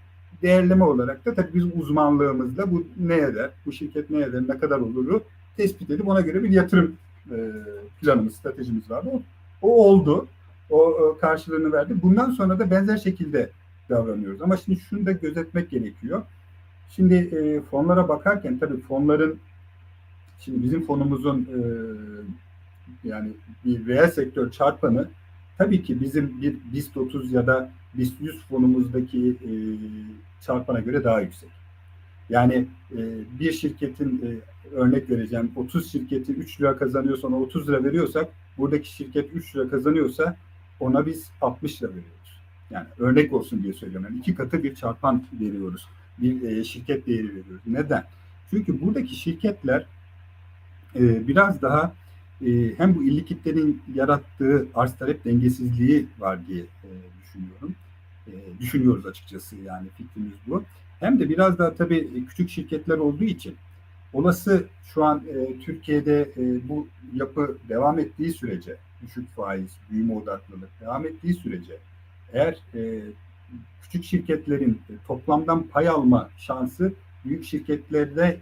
[0.41, 4.79] değerleme olarak da tabii biz uzmanlığımızla bu ne eder, bu şirket ne eder, ne kadar
[4.79, 5.23] oluru
[5.57, 6.95] tespit edip ona göre bir yatırım
[7.31, 7.37] e,
[8.01, 9.09] planımız, stratejimiz vardı.
[9.61, 10.27] O, oldu.
[10.69, 11.93] O karşılığını verdi.
[12.03, 13.49] Bundan sonra da benzer şekilde
[13.89, 14.41] davranıyoruz.
[14.41, 16.21] Ama şimdi şunu da gözetmek gerekiyor.
[16.89, 19.39] Şimdi e, fonlara bakarken tabii fonların
[20.39, 21.59] şimdi bizim fonumuzun e,
[23.03, 23.31] yani
[23.65, 25.09] bir reel sektör çarpanı
[25.57, 29.51] tabii ki bizim bir BIST 30 ya da BIST 100 fonumuzdaki e,
[30.41, 31.49] çarpana göre daha yüksek.
[32.29, 32.99] Yani e,
[33.39, 34.29] bir şirketin e,
[34.75, 39.69] örnek vereceğim 30 şirketi 3 lira kazanıyorsa ona 30 lira veriyorsak buradaki şirket 3 lira
[39.69, 40.37] kazanıyorsa
[40.79, 42.39] ona biz 60 lira veriyoruz.
[42.71, 44.07] Yani örnek olsun diye söylüyorum.
[44.09, 45.87] Yani iki katı bir çarpan veriyoruz.
[46.17, 47.61] Bir e, şirket değeri veriyoruz.
[47.67, 48.03] Neden?
[48.49, 49.85] Çünkü buradaki şirketler
[50.95, 51.93] e, biraz daha
[52.41, 56.89] e, hem bu illikitlerin yarattığı arz talep dengesizliği var diye e,
[57.23, 57.75] düşünüyorum.
[58.27, 60.63] E, düşünüyoruz açıkçası yani fikrimiz bu.
[60.99, 63.55] Hem de biraz daha tabii küçük şirketler olduğu için
[64.13, 66.29] olası şu an e, Türkiye'de
[66.69, 71.77] bu yapı devam ettiği sürece düşük faiz, büyüme odaklılık devam ettiği sürece
[72.33, 72.57] eğer
[73.81, 76.93] küçük şirketlerin toplamdan pay alma şansı
[77.25, 78.39] büyük şirketlerde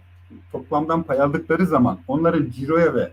[0.52, 3.12] toplamdan pay aldıkları zaman onların ciroya ve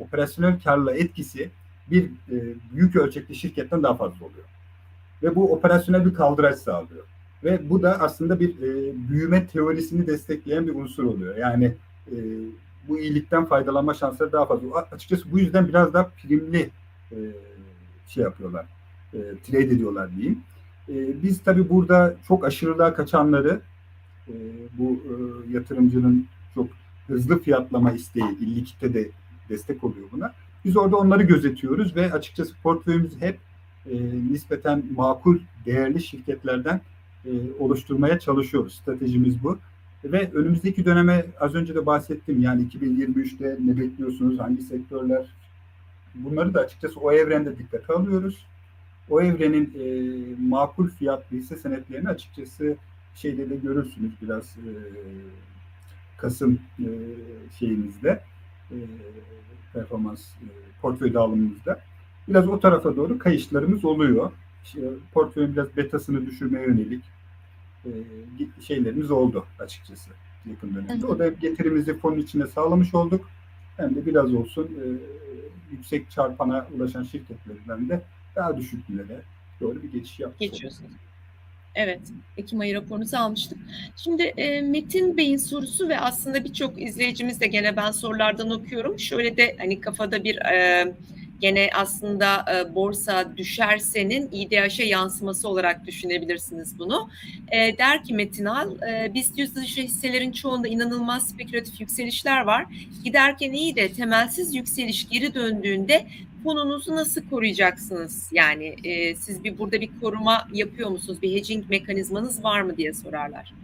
[0.00, 1.50] operasyonel karla etkisi
[1.90, 4.44] bir e, büyük ölçekli şirketten daha fazla oluyor.
[5.22, 7.04] Ve bu operasyonel bir kaldıraç sağlıyor.
[7.44, 11.36] Ve bu da aslında bir e, büyüme teorisini destekleyen bir unsur oluyor.
[11.36, 11.74] Yani
[12.12, 12.16] e,
[12.88, 14.88] bu iyilikten faydalanma şansları daha fazla.
[14.92, 16.70] Açıkçası bu yüzden biraz daha primli
[17.12, 17.18] e,
[18.06, 18.66] şey yapıyorlar.
[19.14, 20.42] E, trade ediyorlar diyeyim.
[20.88, 23.60] E, biz tabii burada çok aşırılığa kaçanları
[24.28, 24.34] e,
[24.78, 25.12] bu e,
[25.52, 26.68] yatırımcının çok
[27.06, 29.10] hızlı fiyatlama isteği, illikite de
[29.50, 30.32] destek oluyor buna.
[30.64, 33.38] Biz orada onları gözetiyoruz ve açıkçası portföyümüzü hep
[33.86, 33.94] e,
[34.30, 36.80] nispeten makul, değerli şirketlerden
[37.24, 38.74] e, oluşturmaya çalışıyoruz.
[38.74, 39.58] Stratejimiz bu.
[40.04, 42.42] Ve önümüzdeki döneme az önce de bahsettim.
[42.42, 45.26] Yani 2023'te ne bekliyorsunuz, hangi sektörler?
[46.14, 48.46] Bunları da açıkçası o evrende dikkate alıyoruz.
[49.10, 49.84] O evrenin e,
[50.42, 52.76] makul fiyatlı hisse senetlerini açıkçası
[53.14, 54.72] şeyde de görürsünüz biraz e,
[56.16, 56.88] Kasım e,
[57.58, 58.22] şeyimizde
[58.70, 58.76] e,
[59.72, 60.46] performans e,
[60.82, 61.80] portföy dağılımımızda
[62.28, 64.32] biraz o tarafa doğru kayışlarımız oluyor.
[64.64, 64.80] İşte,
[65.12, 67.04] portföyün biraz betasını düşürmeye yönelik
[67.84, 67.90] e,
[68.62, 70.10] şeylerimiz oldu açıkçası
[70.50, 71.06] yakın dönemde.
[71.06, 73.28] O da getirimizi fonun içine sağlamış olduk.
[73.76, 74.86] Hem de biraz olsun e,
[75.70, 78.02] yüksek çarpana ulaşan şirketlerden de
[78.36, 79.22] daha düşüklere
[79.60, 80.40] doğru bir geçiş yaptık.
[80.40, 80.92] Geçiyorsunuz.
[81.74, 82.00] Evet,
[82.36, 83.58] Ekim ayı raporunuzu almıştık.
[83.96, 88.98] Şimdi e, Metin Bey'in sorusu ve aslında birçok izleyicimiz de gene ben sorulardan okuyorum.
[88.98, 90.94] Şöyle de hani kafada bir e,
[91.40, 97.10] gene aslında e, borsa düşersenin İDH'e yansıması olarak düşünebilirsiniz bunu.
[97.52, 102.66] E, der ki Metin Al, e, BIST yüz dışı hisselerin çoğunda inanılmaz spekülatif yükselişler var.
[103.04, 106.06] Giderken iyi de temelsiz yükseliş geri döndüğünde
[106.44, 108.28] fonunuzu nasıl koruyacaksınız?
[108.32, 111.22] Yani e, siz bir burada bir koruma yapıyor musunuz?
[111.22, 113.54] Bir hedging mekanizmanız var mı diye sorarlar.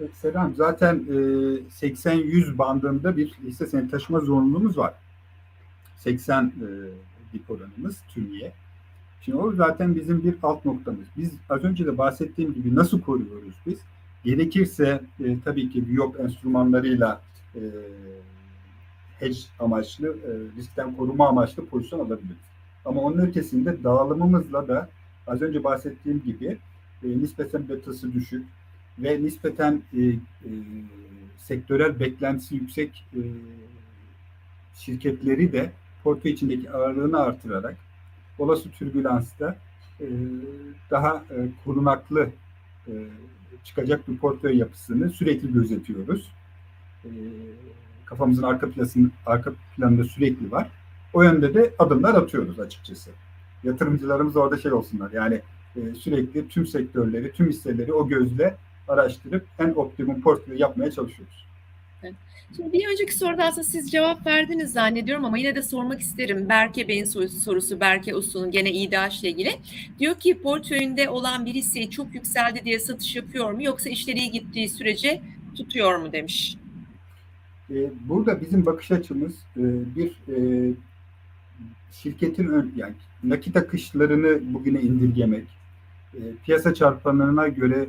[0.00, 0.54] Evet, Selam.
[0.54, 4.94] Zaten e, 80-100 bandında bir hisse senedi taşıma zorunluluğumuz var.
[5.96, 6.50] 80 e,
[7.32, 8.52] dip oranımız TÜMİ'ye.
[9.20, 11.06] Şimdi o zaten bizim bir alt noktamız.
[11.16, 13.78] Biz az önce de bahsettiğim gibi nasıl koruyoruz biz?
[14.24, 17.22] Gerekirse e, tabii ki BIOP enstrümanlarıyla
[17.54, 17.60] e,
[19.22, 22.36] hedge amaçlı, e, riskten koruma amaçlı pozisyon alabiliriz.
[22.84, 24.88] Ama onun ötesinde dağılımımızla da
[25.26, 26.58] az önce bahsettiğim gibi
[27.04, 28.46] e, nispeten betası düşük
[28.98, 30.18] ve nispeten e, e,
[31.38, 33.20] sektörel beklentisi yüksek e,
[34.74, 35.72] şirketleri de
[36.04, 37.76] portföy içindeki ağırlığını artırarak
[38.38, 39.56] olası türbülansta
[40.00, 40.06] e,
[40.90, 42.28] daha e, korunaklı
[42.88, 42.92] e,
[43.64, 46.32] çıkacak bir portföy yapısını sürekli gözetiyoruz.
[47.04, 47.10] E,
[48.12, 50.68] kafamızın arka planının arka planında sürekli var.
[51.12, 53.10] O yönde de adımlar atıyoruz açıkçası.
[53.64, 55.40] Yatırımcılarımız orada şey olsunlar yani
[55.76, 58.56] e, sürekli tüm sektörleri, tüm hisseleri o gözle
[58.88, 61.46] araştırıp en optimum portföy yapmaya çalışıyoruz.
[62.02, 62.14] Evet.
[62.56, 66.48] Şimdi bir önceki soruda aslında siz cevap verdiniz zannediyorum ama yine de sormak isterim.
[66.48, 69.50] Berke Bey'in sorusu, Berke Uslu'nun gene İDH ile ilgili.
[69.98, 74.68] Diyor ki portföyünde olan bir hisseyi çok yükseldi diye satış yapıyor mu yoksa işleri gittiği
[74.68, 75.20] sürece
[75.56, 76.56] tutuyor mu demiş.
[78.00, 79.46] Burada bizim bakış açımız
[79.96, 80.16] bir
[81.92, 82.94] şirketin ön, yani
[83.24, 85.46] nakit akışlarını bugüne indirgemek,
[86.44, 87.88] piyasa çarpanlarına göre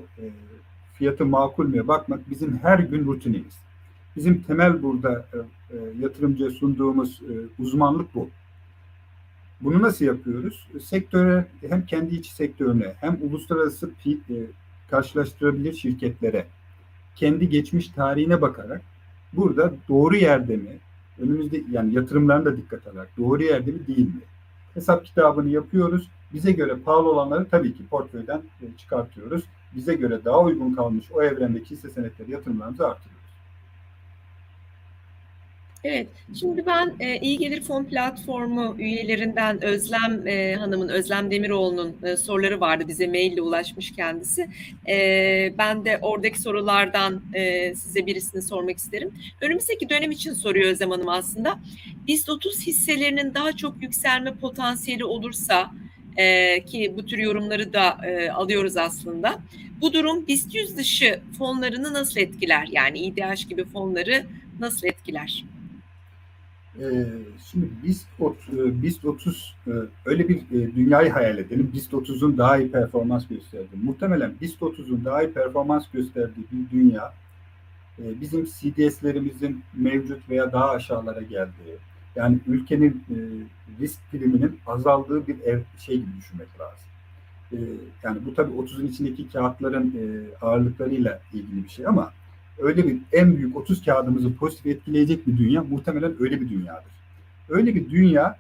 [0.93, 3.57] fiyatı makul mü bakmak bizim her gün rutinimiz.
[4.15, 5.25] Bizim temel burada
[5.99, 7.21] yatırımcıya sunduğumuz
[7.59, 8.29] uzmanlık bu.
[9.61, 10.67] Bunu nasıl yapıyoruz?
[10.81, 13.91] Sektöre hem kendi içi sektörüne hem uluslararası
[14.89, 16.45] karşılaştırabilir şirketlere
[17.15, 18.81] kendi geçmiş tarihine bakarak
[19.33, 20.77] burada doğru yerde mi?
[21.19, 24.21] Önümüzde yani yatırımlarına da dikkat alarak doğru yerde mi değil mi?
[24.73, 26.09] Hesap kitabını yapıyoruz.
[26.33, 28.41] Bize göre pahalı olanları tabii ki portföyden
[28.77, 29.43] çıkartıyoruz.
[29.75, 33.22] bize göre daha uygun kalmış o evrendeki hisse senetleri yatırımlarımızı artırıyoruz.
[35.83, 36.07] Evet,
[36.39, 42.59] şimdi ben e, İyi Gelir Fon Platformu üyelerinden Özlem e, Hanım'ın, Özlem Demiroğlu'nun e, soruları
[42.59, 42.87] vardı.
[42.87, 44.47] Bize maille ulaşmış kendisi.
[44.87, 49.11] E, ben de oradaki sorulardan e, size birisini sormak isterim.
[49.41, 51.59] Önümüzdeki dönem için soruyor Özlem Hanım aslında.
[52.07, 55.71] BIST 30 hisselerinin daha çok yükselme potansiyeli olursa
[56.17, 59.39] e, ki bu tür yorumları da e, alıyoruz aslında.
[59.81, 62.67] Bu durum BIST 100 dışı fonlarını nasıl etkiler?
[62.71, 64.25] Yani İDH gibi fonları
[64.59, 65.43] nasıl etkiler?
[66.79, 67.05] Ee,
[67.51, 69.71] şimdi BIST 30, BIST 30 e,
[70.05, 71.71] öyle bir e, dünyayı hayal edelim.
[71.73, 73.83] BIST 30'un daha iyi performans gösterdiği.
[73.83, 77.13] Muhtemelen BIST 30'un daha iyi performans gösterdiği bir dünya
[77.99, 81.77] e, bizim CDS'lerimizin mevcut veya daha aşağılara geldiği,
[82.15, 83.03] yani ülkenin
[83.79, 86.87] risk priminin azaldığı bir ev, şey gibi düşünmek lazım.
[88.03, 89.95] Yani bu tabii 30'un içindeki kağıtların
[90.41, 92.13] ağırlıklarıyla ilgili bir şey ama
[92.57, 96.91] öyle bir en büyük 30 kağıdımızı pozitif etkileyecek bir dünya muhtemelen öyle bir dünyadır.
[97.49, 98.37] Öyle bir dünya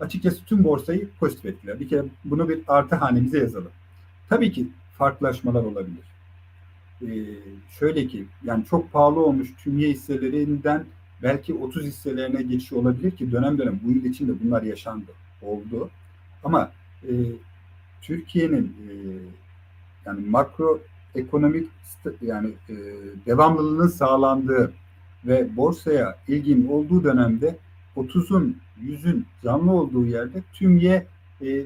[0.00, 1.80] açıkçası tüm borsayı pozitif etkiler.
[1.80, 3.70] Bir kere bunu bir artı hanemize yazalım.
[4.28, 6.04] Tabii ki farklılaşmalar olabilir.
[7.02, 7.06] Ee,
[7.78, 10.84] şöyle ki yani çok pahalı olmuş tümye hisselerinden
[11.22, 15.90] belki 30 hisselerine geçiş olabilir ki dönem dönem bu yıl içinde bunlar yaşandı, oldu.
[16.44, 16.72] Ama
[17.02, 17.10] e,
[18.02, 18.92] Türkiye'nin e,
[20.06, 20.80] yani makro
[21.14, 21.68] ekonomik
[22.22, 22.74] yani e,
[23.26, 24.72] devamlılığının sağlandığı
[25.24, 27.56] ve borsaya ilgin olduğu dönemde
[27.96, 31.06] 30'un 100'ün canlı olduğu yerde tümye
[31.42, 31.62] e,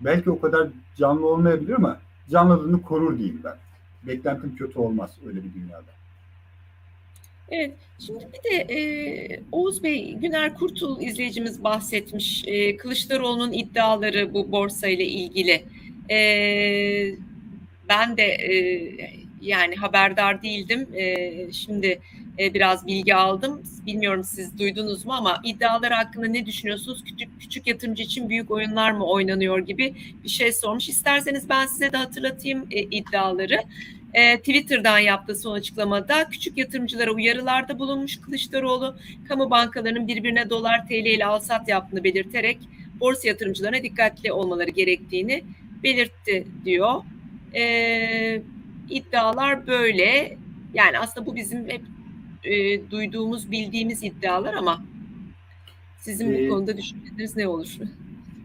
[0.00, 1.98] belki o kadar canlı olmayabilir ama
[2.30, 3.56] canlılığını korur diyeyim ben.
[4.06, 5.92] Beklentim kötü olmaz öyle bir dünyada.
[7.48, 7.72] Evet,
[8.06, 12.44] şimdi bir de e, Oğuz Bey, Güner Kurtul izleyicimiz bahsetmiş.
[12.46, 15.64] E, Kılıçdaroğlu'nun iddiaları bu borsa ile ilgili.
[16.10, 16.18] E,
[17.88, 18.54] ben de e,
[19.40, 20.88] yani haberdar değildim.
[20.94, 22.00] E, şimdi
[22.38, 23.62] e, biraz bilgi aldım.
[23.86, 27.04] Bilmiyorum siz duydunuz mu ama iddialar hakkında ne düşünüyorsunuz?
[27.04, 30.88] Küçük küçük yatırımcı için büyük oyunlar mı oynanıyor gibi bir şey sormuş.
[30.88, 33.58] İsterseniz ben size de hatırlatayım e, iddiaları.
[34.14, 38.96] E, Twitter'dan yaptığı son açıklamada küçük yatırımcılara uyarılarda bulunmuş Kılıçdaroğlu,
[39.28, 42.58] kamu bankalarının birbirine dolar TL ile alsat yaptığını belirterek
[43.00, 45.44] borsa yatırımcılarına dikkatli olmaları gerektiğini
[45.82, 47.02] belirtti diyor.
[47.54, 48.42] E,
[48.90, 50.38] iddialar böyle.
[50.74, 51.82] Yani aslında bu bizim hep
[52.44, 54.84] e, duyduğumuz, bildiğimiz iddialar ama
[55.98, 57.76] sizin ee, bu konuda düşünceleriniz ne olur?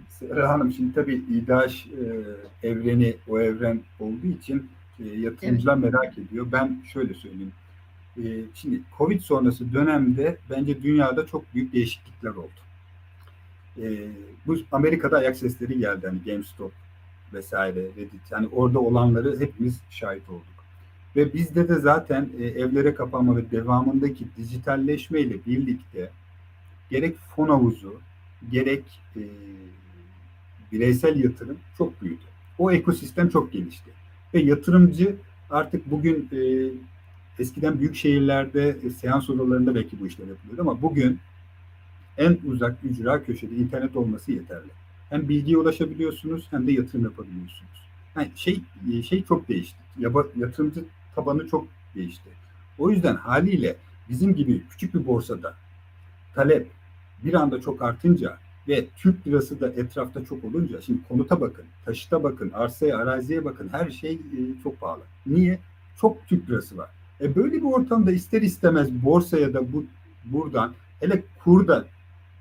[0.09, 5.93] Serra Hanım şimdi tabii İDAŞ e, evreni o evren olduğu için e, yatırımcılar evet.
[5.93, 6.47] merak ediyor.
[6.51, 7.51] Ben şöyle söyleyeyim.
[8.17, 12.49] E, şimdi Covid sonrası dönemde bence dünyada çok büyük değişiklikler oldu.
[13.81, 14.07] E,
[14.47, 16.07] bu Amerika'da ayak sesleri geldi.
[16.07, 16.71] Hani GameStop
[17.33, 18.31] vesaire Reddit.
[18.31, 20.57] Yani orada olanları hepimiz şahit olduk.
[21.15, 26.09] Ve bizde de zaten e, evlere kapanma ve devamındaki dijitalleşme ile birlikte
[26.89, 27.99] gerek fon havuzu
[28.51, 28.83] gerek
[29.15, 29.21] e,
[30.71, 32.21] bireysel yatırım çok büyüdü.
[32.57, 33.91] O ekosistem çok gelişti.
[34.33, 35.15] Ve yatırımcı
[35.49, 36.39] artık bugün e,
[37.39, 41.19] eskiden büyük şehirlerde e, seans odalarında belki bu işler yapılıyordu ama bugün
[42.17, 44.69] en uzak ücra köşede internet olması yeterli.
[45.09, 47.87] Hem bilgiye ulaşabiliyorsunuz hem de yatırım yapabiliyorsunuz.
[48.15, 48.61] Yani şey
[48.93, 49.77] e, şey çok değişti.
[50.35, 52.29] Yatırımcı tabanı çok değişti.
[52.77, 53.75] O yüzden haliyle
[54.09, 55.53] bizim gibi küçük bir borsada
[56.35, 56.67] talep
[57.23, 62.23] bir anda çok artınca ve Türk lirası da etrafta çok olunca şimdi konuta bakın, taşıta
[62.23, 65.01] bakın, arsaya, araziye bakın her şey e, çok pahalı.
[65.25, 65.59] Niye?
[65.99, 66.89] Çok Türk lirası var.
[67.21, 69.85] E böyle bir ortamda ister istemez borsaya da bu
[70.25, 71.85] buradan hele kurda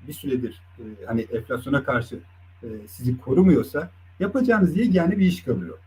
[0.07, 2.19] bir süredir e, hani enflasyona karşı
[2.63, 3.89] e, sizi korumuyorsa
[4.19, 5.77] yapacağınız yegane bir iş kalıyor.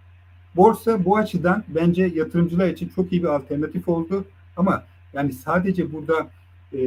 [0.56, 4.24] Borsa bu açıdan bence yatırımcılar için çok iyi bir alternatif oldu.
[4.56, 6.30] Ama yani sadece burada
[6.72, 6.78] e,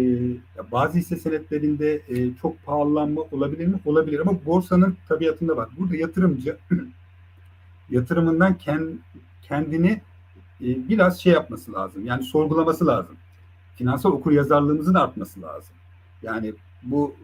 [0.71, 3.79] bazı hisse senetlerinde e, çok pahalanma olabilir mi?
[3.85, 5.69] Olabilir ama borsanın tabiatında var.
[5.77, 6.57] Burada yatırımcı
[7.89, 8.89] yatırımından kend,
[9.41, 10.01] kendini
[10.61, 12.05] e, biraz şey yapması lazım.
[12.05, 13.15] Yani sorgulaması lazım.
[13.75, 15.75] Finansal okur yazarlığımızın artması lazım.
[16.23, 17.15] Yani bu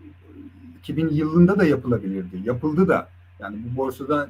[0.79, 2.41] 2000 yılında da yapılabilirdi.
[2.43, 3.09] Yapıldı da.
[3.39, 4.29] Yani bu borsada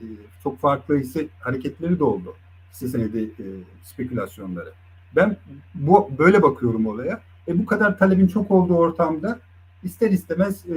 [0.00, 0.04] e,
[0.42, 2.34] çok farklı hisse hareketleri de oldu.
[2.72, 3.44] Hisse senedi e,
[3.82, 4.72] spekülasyonları.
[5.16, 5.36] Ben
[5.74, 7.20] bu böyle bakıyorum olaya.
[7.48, 9.38] E bu kadar talebin çok olduğu ortamda
[9.82, 10.76] ister istemez e,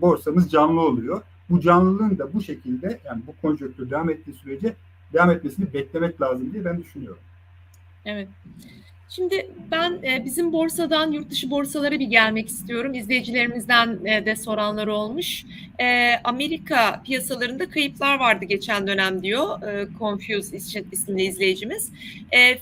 [0.00, 1.22] borsamız canlı oluyor.
[1.50, 4.76] Bu canlılığın da bu şekilde yani bu konjonktür devam ettiği sürece
[5.12, 7.22] devam etmesini beklemek lazım diye ben düşünüyorum.
[8.04, 8.28] Evet.
[9.08, 12.94] Şimdi ben e, bizim borsadan yurt dışı borsalara bir gelmek istiyorum.
[12.94, 15.44] İzleyicilerimizden e, de soranlar olmuş.
[15.80, 19.60] E, Amerika piyasalarında kayıplar vardı geçen dönem diyor
[19.98, 20.56] Confuse
[20.92, 21.92] isimli izleyicimiz.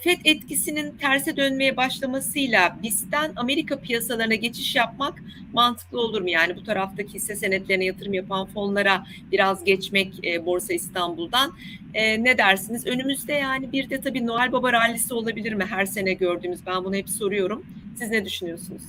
[0.05, 6.31] FED etkisinin terse dönmeye başlamasıyla BIST'ten Amerika piyasalarına geçiş yapmak mantıklı olur mu?
[6.31, 10.13] Yani bu taraftaki hisse senetlerine yatırım yapan fonlara biraz geçmek
[10.47, 11.53] Borsa İstanbul'dan.
[11.95, 12.87] Ne dersiniz?
[12.87, 16.32] Önümüzde yani bir de tabii Noel Baba rallisi olabilir mi her sene gördüğümüz?
[16.67, 17.63] Ben bunu hep soruyorum.
[17.99, 18.83] Siz ne düşünüyorsunuz?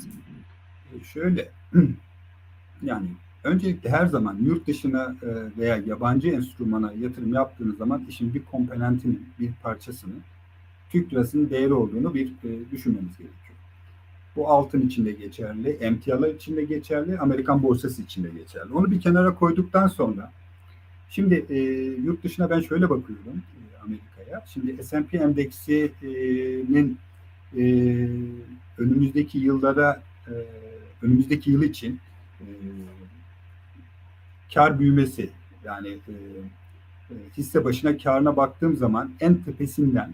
[1.04, 1.50] Şöyle,
[2.84, 3.08] yani
[3.44, 9.30] öncelikle her zaman yurt dışına e, veya yabancı enstrümana yatırım yaptığınız zaman işin bir komponentinin,
[9.40, 10.14] bir parçasını
[10.90, 13.54] Türk lirasının değeri olduğunu bir e, düşünmemiz gerekiyor.
[14.36, 18.74] Bu altın için de geçerli, emtialar için de geçerli, Amerikan borsası için de geçerli.
[18.74, 20.32] Onu bir kenara koyduktan sonra
[21.14, 21.60] Şimdi e,
[22.04, 23.44] yurt dışına ben şöyle bakıyorum
[23.86, 24.44] Amerika'ya.
[24.54, 26.98] Şimdi S&P endeksinin
[27.58, 27.64] e,
[28.78, 30.34] önümüzdeki yıllara e,
[31.02, 32.00] önümüzdeki yıl için
[32.42, 32.48] e,
[34.54, 35.30] kar büyümesi
[35.66, 36.14] yani e,
[37.10, 40.14] e, hisse başına karına baktığım zaman en tepesinden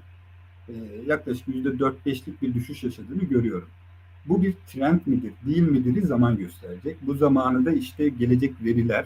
[0.70, 0.74] e,
[1.06, 3.68] yaklaşık yüzde dört beşlik bir düşüş yaşadığını görüyorum.
[4.26, 6.98] Bu bir trend midir, değil midir zaman gösterecek.
[7.02, 9.06] Bu zamanı da işte gelecek veriler,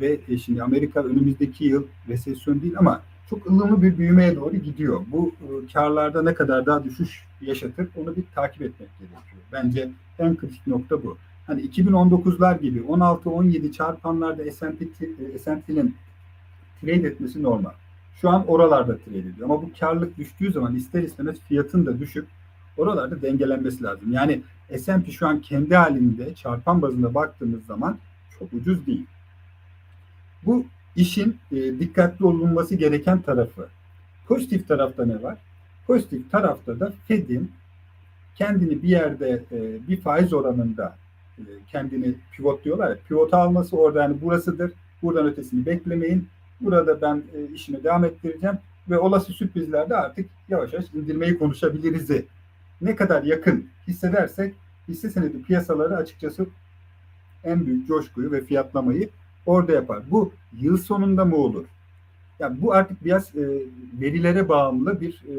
[0.00, 5.00] ve e, şimdi Amerika önümüzdeki yıl resesyon değil ama çok ılımlı bir büyümeye doğru gidiyor.
[5.06, 9.42] Bu e, karlarda ne kadar daha düşüş yaşatır onu bir takip etmek gerekiyor.
[9.52, 11.16] Bence en kritik nokta bu.
[11.46, 15.96] Hani 2019'lar gibi 16-17 çarpanlarda S&P, e, S&P'nin
[16.80, 17.70] trade etmesi normal.
[18.20, 19.44] Şu an oralarda trade ediyor.
[19.44, 22.26] Ama bu karlılık düştüğü zaman ister istemez fiyatın da düşüp
[22.76, 24.12] oralarda dengelenmesi lazım.
[24.12, 24.42] Yani
[24.78, 27.98] S&P şu an kendi halinde çarpan bazında baktığımız zaman
[28.38, 29.06] çok ucuz değil.
[30.46, 33.68] Bu işin e, dikkatli olunması gereken tarafı.
[34.26, 35.38] Pozitif tarafta ne var?
[35.86, 37.52] Pozitif tarafta da Fed'in
[38.36, 40.96] kendini bir yerde e, bir faiz oranında
[41.38, 44.72] e, kendini pivot diyorlar ya, pivot alması orada yani burasıdır.
[45.02, 46.28] Buradan ötesini beklemeyin.
[46.60, 48.58] Burada ben e, işime devam ettireceğim
[48.90, 52.10] ve olası sürprizlerde artık yavaş yavaş indirmeyi konuşabiliriz.
[52.80, 54.54] Ne kadar yakın hissedersek
[54.88, 56.46] hisse senedi piyasaları açıkçası
[57.44, 59.08] en büyük coşkuyu ve fiyatlamayı
[59.46, 60.02] orada yapar.
[60.10, 61.64] Bu yıl sonunda mı olur?
[62.38, 63.62] Yani bu artık biraz e,
[64.00, 65.34] verilere bağımlı bir e,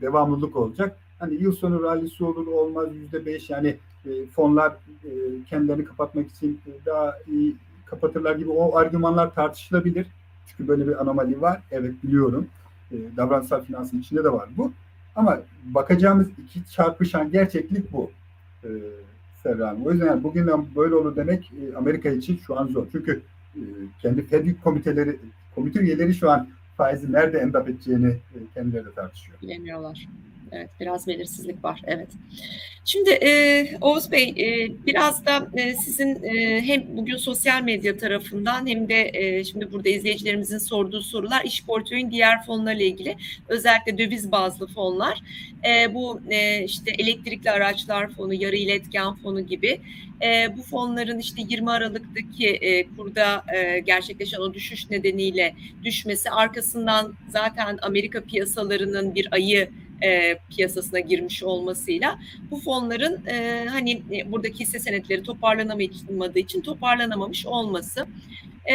[0.00, 0.98] devamlılık olacak.
[1.18, 4.72] Hani yıl sonu rallisi olur olmaz yüzde beş yani e, fonlar
[5.04, 5.10] e,
[5.48, 7.56] kendilerini kapatmak için daha iyi
[7.86, 10.06] kapatırlar gibi o argümanlar tartışılabilir.
[10.46, 11.62] Çünkü böyle bir anomali var.
[11.70, 12.46] Evet biliyorum.
[12.92, 14.72] E, davranışsal finansın içinde de var bu.
[15.16, 18.10] Ama bakacağımız iki çarpışan gerçeklik bu.
[18.64, 18.68] E,
[19.54, 19.86] Hanım.
[19.86, 22.86] O yüzden bugünden böyle olur demek e, Amerika için şu an zor.
[22.92, 23.22] Çünkü
[23.56, 23.60] e,
[24.02, 25.18] kendi Fed komiteleri,
[25.54, 29.40] komite üyeleri şu an faizi nerede endap edeceğini e, kendileri tartışıyor.
[29.42, 30.08] Bilemiyorlar.
[30.52, 31.82] Evet, biraz belirsizlik var.
[31.86, 32.08] Evet.
[32.84, 38.66] Şimdi e, Oğuz Bey, e, biraz da e, sizin e, hem bugün sosyal medya tarafından
[38.66, 43.16] hem de e, şimdi burada izleyicilerimizin sorduğu sorular iş portföyün diğer fonlarla ilgili.
[43.48, 45.20] Özellikle döviz bazlı fonlar.
[45.68, 49.80] E, bu e, işte elektrikli araçlar fonu, yarı iletken fonu gibi
[50.22, 55.54] e, bu fonların işte 20 Aralık'taki e, kurda e, gerçekleşen o düşüş nedeniyle
[55.84, 59.70] düşmesi arkasından zaten Amerika piyasalarının bir ayı
[60.02, 62.18] e, piyasasına girmiş olmasıyla
[62.50, 68.06] bu fonların e, hani e, buradaki hisse senetleri toparlanamadığı için toparlanamamış olması.
[68.72, 68.74] E,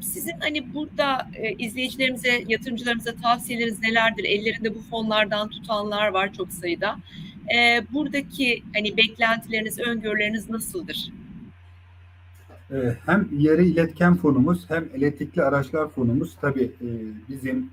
[0.00, 4.24] sizin hani burada e, izleyicilerimize, yatırımcılarımıza tavsiyeleriniz nelerdir?
[4.24, 6.96] Ellerinde bu fonlardan tutanlar var çok sayıda.
[7.56, 11.12] E, buradaki hani beklentileriniz, öngörüleriniz nasıldır?
[12.70, 16.88] E, hem yarı iletken fonumuz hem elektrikli araçlar fonumuz tabii e,
[17.28, 17.70] bizim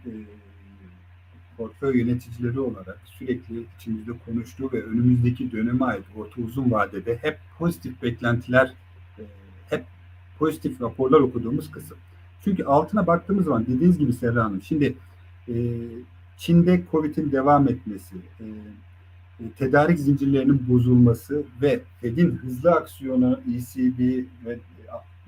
[1.61, 8.01] portföy yöneticileri olarak sürekli içimizde konuştuğu ve önümüzdeki döneme ait orta uzun vadede hep pozitif
[8.01, 8.73] beklentiler,
[9.19, 9.23] e,
[9.69, 9.85] hep
[10.39, 11.97] pozitif raporlar okuduğumuz kısım.
[12.43, 14.95] Çünkü altına baktığımız zaman dediğiniz gibi Serra Hanım, şimdi
[15.47, 15.53] e,
[16.37, 18.45] Çin'de Covid'in devam etmesi, e,
[19.57, 23.99] tedarik zincirlerinin bozulması ve Fed'in hızlı aksiyonu ECB
[24.45, 24.59] ve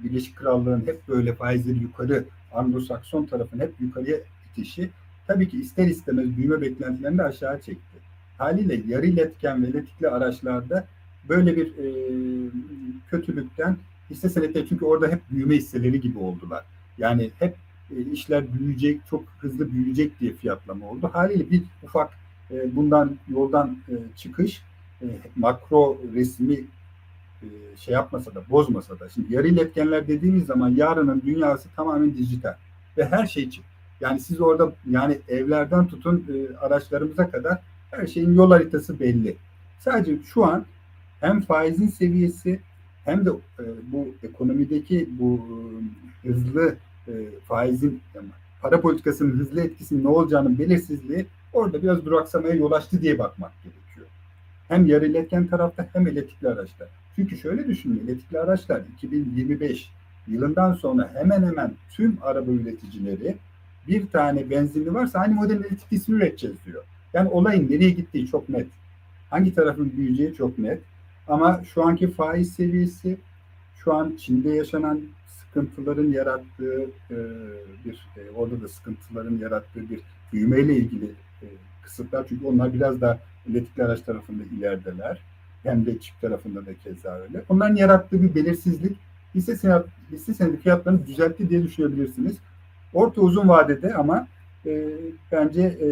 [0.04, 4.18] Birleşik Krallığın hep böyle faizleri yukarı, Anglo-Sakson tarafın hep yukarıya
[4.52, 4.90] itişi
[5.28, 7.98] tabii ki ister istemez büyüme beklentilerini de aşağı çekti.
[8.38, 10.88] Haliyle yarı iletken ve elektrikli araçlarda
[11.30, 11.88] böyle bir e,
[13.10, 13.78] kötülükten
[14.10, 16.66] hisse senetleri çünkü orada hep büyüme hisseleri gibi oldular.
[16.98, 17.56] Yani hep
[17.92, 21.10] e, işler büyüyecek, çok hızlı büyüyecek diye fiyatlama oldu.
[21.14, 22.10] Haliyle bir ufak
[22.52, 24.62] e, bundan yoldan e, çıkış
[25.02, 26.54] e, makro resmi
[27.44, 27.48] e,
[27.78, 32.56] şey yapmasa da bozmasa da şimdi yarı iletkenler dediğimiz zaman yarının dünyası tamamen dijital
[32.98, 33.73] ve her şey çıktı.
[34.02, 37.60] Yani siz orada yani evlerden tutun e, araçlarımıza kadar
[37.92, 39.36] Her şeyin yol haritası belli.
[39.80, 40.66] Sadece şu an
[41.20, 42.60] hem faizin seviyesi
[43.06, 45.48] hem de e, bu ekonomideki bu
[46.24, 46.76] e, hızlı
[47.08, 47.12] e,
[47.48, 48.28] faizin yani
[48.62, 54.08] para politikasının hızlı etkisinin ne olacağının belirsizliği orada biraz duraksamaya yol açtı diye bakmak gerekiyor.
[54.68, 56.88] Hem yarı iletken tarafta hem elektrikli araçlar.
[57.16, 59.92] Çünkü şöyle düşünün elektrikli araçlar 2025
[60.28, 63.36] yılından sonra hemen hemen tüm araba üreticileri
[63.88, 66.84] bir tane benzinli varsa aynı modelin elektriklisini üreteceğiz diyor.
[67.14, 68.68] Yani olayın nereye gittiği çok net.
[69.30, 70.82] Hangi tarafın büyüyeceği çok net.
[71.28, 73.18] Ama şu anki faiz seviyesi,
[73.76, 76.82] şu an Çin'de yaşanan sıkıntıların yarattığı
[77.12, 77.18] e,
[77.86, 80.00] bir, e, orada da sıkıntıların yarattığı bir
[80.34, 81.06] büyümeyle ilgili
[81.42, 81.46] e,
[81.82, 82.26] kısıtlar.
[82.30, 83.20] Çünkü onlar biraz daha
[83.50, 85.20] elektrikli araç tarafında ilerideler.
[85.64, 87.44] Hem de çift tarafında da keza öyle.
[87.50, 88.98] Onların yarattığı bir belirsizlik
[89.36, 92.38] hisse senedi, hisse senedi fiyatlarını düzeltti diye düşünebilirsiniz.
[92.94, 94.28] Orta uzun vadede ama
[94.66, 94.88] e,
[95.32, 95.88] bence e,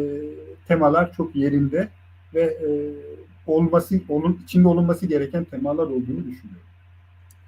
[0.68, 1.90] temalar çok yerinde
[2.34, 2.70] ve e,
[3.48, 6.62] olması onun içinde olunması gereken temalar olduğunu düşünüyorum.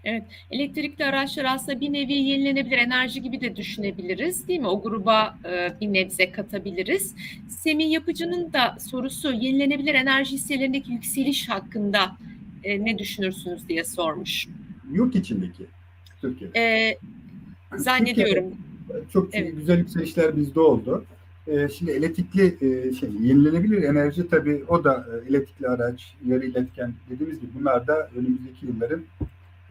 [0.03, 4.67] Evet, elektrikli araçlar aslında bir nevi yenilenebilir enerji gibi de düşünebiliriz, değil mi?
[4.67, 7.15] O gruba e, bir nebze katabiliriz.
[7.47, 12.17] Semih Yapıcı'nın da sorusu yenilenebilir enerji hisselerindeki yükseliş hakkında
[12.63, 14.47] e, ne düşünürsünüz diye sormuş.
[14.91, 15.65] Yurt içindeki
[16.21, 16.49] Türkiye.
[16.55, 16.97] E,
[17.75, 18.43] zannediyorum.
[18.43, 18.72] Türkiye'de
[19.13, 19.55] çok evet.
[19.55, 21.05] güzel yükselişler bizde oldu.
[21.47, 26.93] E, şimdi elektrikli e, şey yenilenebilir enerji tabii o da e, elektrikli araç, yarı iletken
[27.09, 29.03] dediğimiz gibi bunlar da önümüzdeki yılların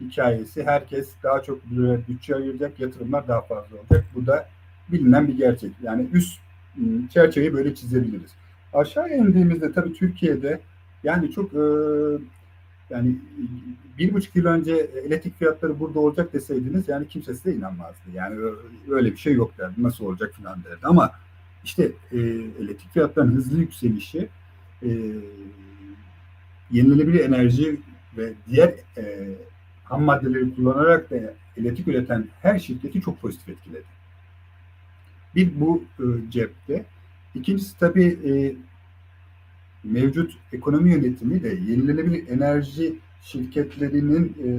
[0.01, 0.63] hikayesi.
[0.63, 1.59] Herkes daha çok
[2.07, 4.05] bütçe ayıracak, yatırımlar daha fazla olacak.
[4.15, 4.49] Bu da
[4.89, 5.71] bilinen bir gerçek.
[5.83, 6.39] Yani üst
[7.09, 8.31] çerçeveyi böyle çizebiliriz.
[8.73, 10.59] Aşağıya indiğimizde tabii Türkiye'de
[11.03, 11.63] yani çok e,
[12.89, 13.15] yani
[13.97, 14.75] bir buçuk yıl önce
[15.05, 18.11] elektrik fiyatları burada olacak deseydiniz yani kimse size inanmazdı.
[18.13, 18.39] Yani
[18.89, 19.83] öyle bir şey yok derdi.
[19.83, 20.79] Nasıl olacak falan derdi.
[20.83, 21.11] Ama
[21.63, 22.17] işte e,
[22.61, 24.29] elektrik fiyatlarının hızlı yükselişi
[24.83, 24.89] e,
[26.71, 27.79] yenilenebilir enerji
[28.17, 29.29] ve diğer e,
[29.83, 31.15] ham maddeleri kullanarak da
[31.57, 33.85] elektrik üreten her şirketi çok pozitif etkiledi.
[35.35, 36.85] Bir bu e, cepte.
[37.35, 38.55] İkincisi tabii e,
[39.83, 44.49] mevcut ekonomi yönetimi de yenilenebilir enerji şirketlerinin e,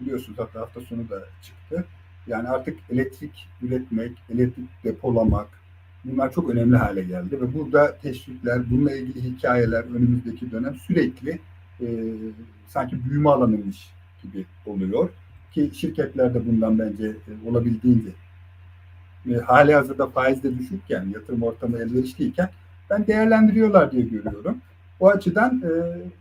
[0.00, 1.84] biliyorsunuz hatta hafta sonu da çıktı.
[2.26, 5.48] Yani artık elektrik üretmek, elektrik depolamak
[6.04, 11.38] bunlar çok önemli hale geldi ve burada teşvikler, bununla ilgili hikayeler önümüzdeki dönem sürekli
[11.80, 11.86] e,
[12.68, 13.92] sanki büyüme alanıymış
[14.22, 15.10] gibi oluyor.
[15.52, 18.08] Ki şirketler de bundan bence e, olabildiğince
[19.30, 22.50] e, hali hazırda faiz de düşükken, yatırım ortamı elverişliyken
[22.90, 24.56] ben değerlendiriyorlar diye görüyorum.
[25.00, 25.70] O açıdan e,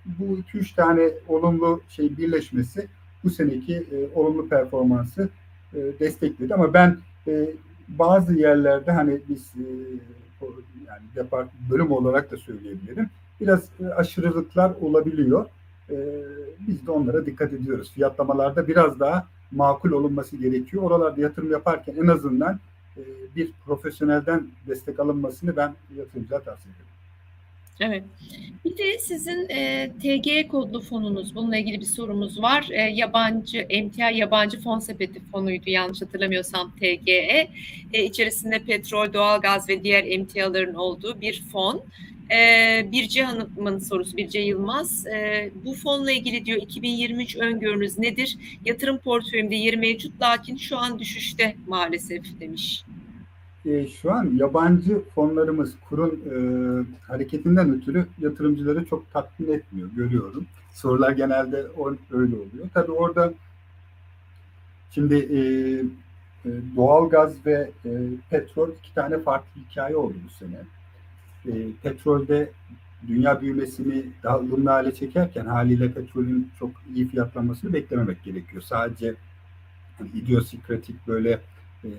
[0.05, 2.87] bu iki üç tane olumlu şey birleşmesi
[3.23, 5.29] bu seneki e, olumlu performansı
[5.73, 6.53] e, destekledi.
[6.53, 6.97] Ama ben
[7.27, 7.49] e,
[7.87, 9.65] bazı yerlerde hani biz e,
[10.87, 13.09] yani depart bölüm olarak da söyleyebilirim.
[13.41, 15.45] Biraz e, aşırılıklar olabiliyor.
[15.89, 15.95] E,
[16.67, 17.91] biz de onlara dikkat ediyoruz.
[17.91, 20.83] Fiyatlamalarda biraz daha makul olunması gerekiyor.
[20.83, 22.59] Oralarda yatırım yaparken en azından
[23.35, 26.91] bir profesyonelden destek alınmasını ben yatırımcıya tavsiye ederim.
[27.81, 28.03] Evet.
[28.65, 32.67] Bir de sizin e, TG kodlu fonunuz, bununla ilgili bir sorumuz var.
[32.71, 37.49] E, yabancı, emtia yabancı fon sepeti fonuydu yanlış hatırlamıyorsam TGE.
[37.93, 41.77] E, içerisinde petrol, doğalgaz ve diğer emtiaların olduğu bir fon.
[41.77, 41.81] E,
[42.91, 45.07] Birce Hanım'ın sorusu, Birce Yılmaz.
[45.07, 48.37] E, bu fonla ilgili diyor 2023 öngörünüz nedir?
[48.65, 52.85] Yatırım portföyümde yeri mevcut lakin şu an düşüşte maalesef demiş.
[53.65, 56.37] E, şu an yabancı fonlarımız kurun e,
[57.07, 60.45] hareketinden ötürü yatırımcıları çok tatmin etmiyor, görüyorum.
[60.73, 61.57] Sorular genelde
[62.11, 62.69] öyle oluyor.
[62.73, 63.33] Tabii orada
[64.91, 65.39] şimdi e,
[66.45, 67.89] e, doğalgaz ve e,
[68.29, 70.57] petrol iki tane farklı hikaye oldu bu sene
[71.47, 71.51] e,
[71.83, 72.51] petrolde
[73.07, 78.61] dünya büyümesini daha ılımlı hale çekerken haliyle petrolün çok iyi fiyatlanmasını beklememek gerekiyor.
[78.61, 79.15] Sadece
[79.97, 81.39] hani, idiosinkratik böyle
[81.83, 81.89] e,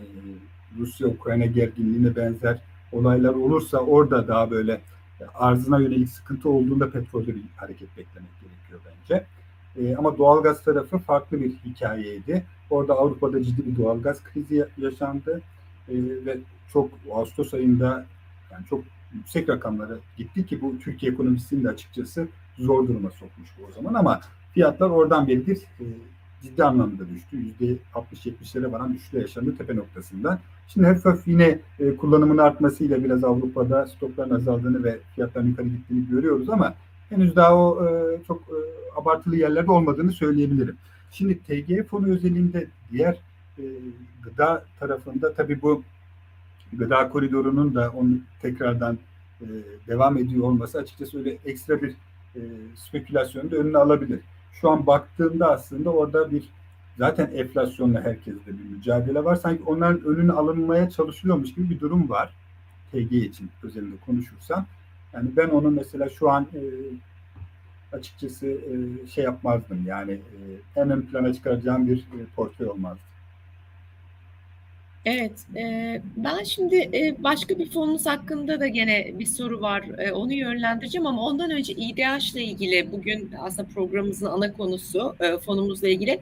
[0.78, 2.59] Rusya-Ukrayna gerginliğine benzer
[2.93, 4.80] olaylar olursa orada daha böyle
[5.34, 9.26] arzına yönelik sıkıntı olduğunda petrolde bir hareket beklemek gerekiyor bence.
[9.76, 12.45] E, ama doğalgaz tarafı farklı bir hikayeydi.
[12.70, 15.43] Orada Avrupa'da ciddi bir doğalgaz krizi yaşandı
[15.88, 15.95] e,
[16.26, 16.38] ve
[16.72, 18.07] çok Ağustos ayında
[18.53, 18.84] yani çok
[19.14, 24.20] yüksek rakamlara gitti ki bu Türkiye ekonomisini de açıkçası zor duruma sokmuştu o zaman ama
[24.54, 25.84] fiyatlar oradan beridir e,
[26.42, 27.36] ciddi anlamda düştü.
[27.36, 30.38] Yüzde 60-70'lere varan düşüşle yaşandı tepe noktasında.
[30.68, 36.08] Şimdi hafif hafif yine e, kullanımın artmasıyla biraz Avrupa'da stokların azaldığını ve fiyatların yukarı gittiğini
[36.08, 36.74] görüyoruz ama
[37.10, 38.58] henüz daha o e, çok e,
[39.00, 40.76] abartılı yerlerde olmadığını söyleyebilirim.
[41.10, 43.18] Şimdi TGF fonu özelinde diğer
[43.58, 43.62] e,
[44.22, 45.82] gıda tarafında tabii bu
[46.73, 48.99] gıda koridorunun da onu tekrardan
[49.41, 49.47] e,
[49.87, 51.91] devam ediyor olması açıkçası öyle ekstra bir
[52.37, 52.41] e,
[52.77, 54.20] spekülasyonu da önüne alabilir.
[54.53, 56.49] Şu an baktığımda aslında orada bir
[56.99, 59.37] zaten enflasyonla herkeste bir mücadele var.
[59.37, 62.35] Sanki onların önünü alınmaya çalışılıyormuş gibi bir durum var.
[62.93, 64.66] TG için özelinde konuşursam.
[65.12, 66.62] Yani ben onu mesela şu an e,
[67.97, 69.87] açıkçası e, şey yapmazdım.
[69.87, 70.39] Yani e,
[70.81, 73.11] en ön plana çıkaracağım bir e, portföy olmazdı.
[75.05, 79.84] Evet, e, ben şimdi e, başka bir fonumuz hakkında da gene bir soru var.
[79.98, 85.38] E, onu yönlendireceğim ama ondan önce İDH ile ilgili bugün aslında programımızın ana konusu e,
[85.38, 86.20] fonumuzla ilgili.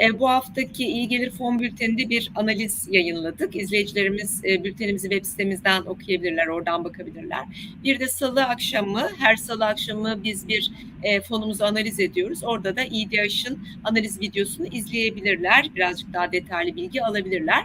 [0.00, 3.56] E, bu haftaki İyi Gelir Fon Bülteni'nde bir analiz yayınladık.
[3.56, 7.44] İzleyicilerimiz e, bültenimizi web sitemizden okuyabilirler, oradan bakabilirler.
[7.84, 10.72] Bir de salı akşamı, her salı akşamı biz bir
[11.02, 12.44] e, fonumuzu analiz ediyoruz.
[12.44, 15.70] Orada da İDH'ın analiz videosunu izleyebilirler.
[15.74, 17.64] Birazcık daha detaylı bilgi alabilirler.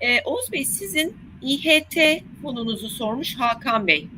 [0.00, 1.96] Ee, Oğuz Bey sizin İHT
[2.42, 4.08] fonunuzu sormuş Hakan Bey.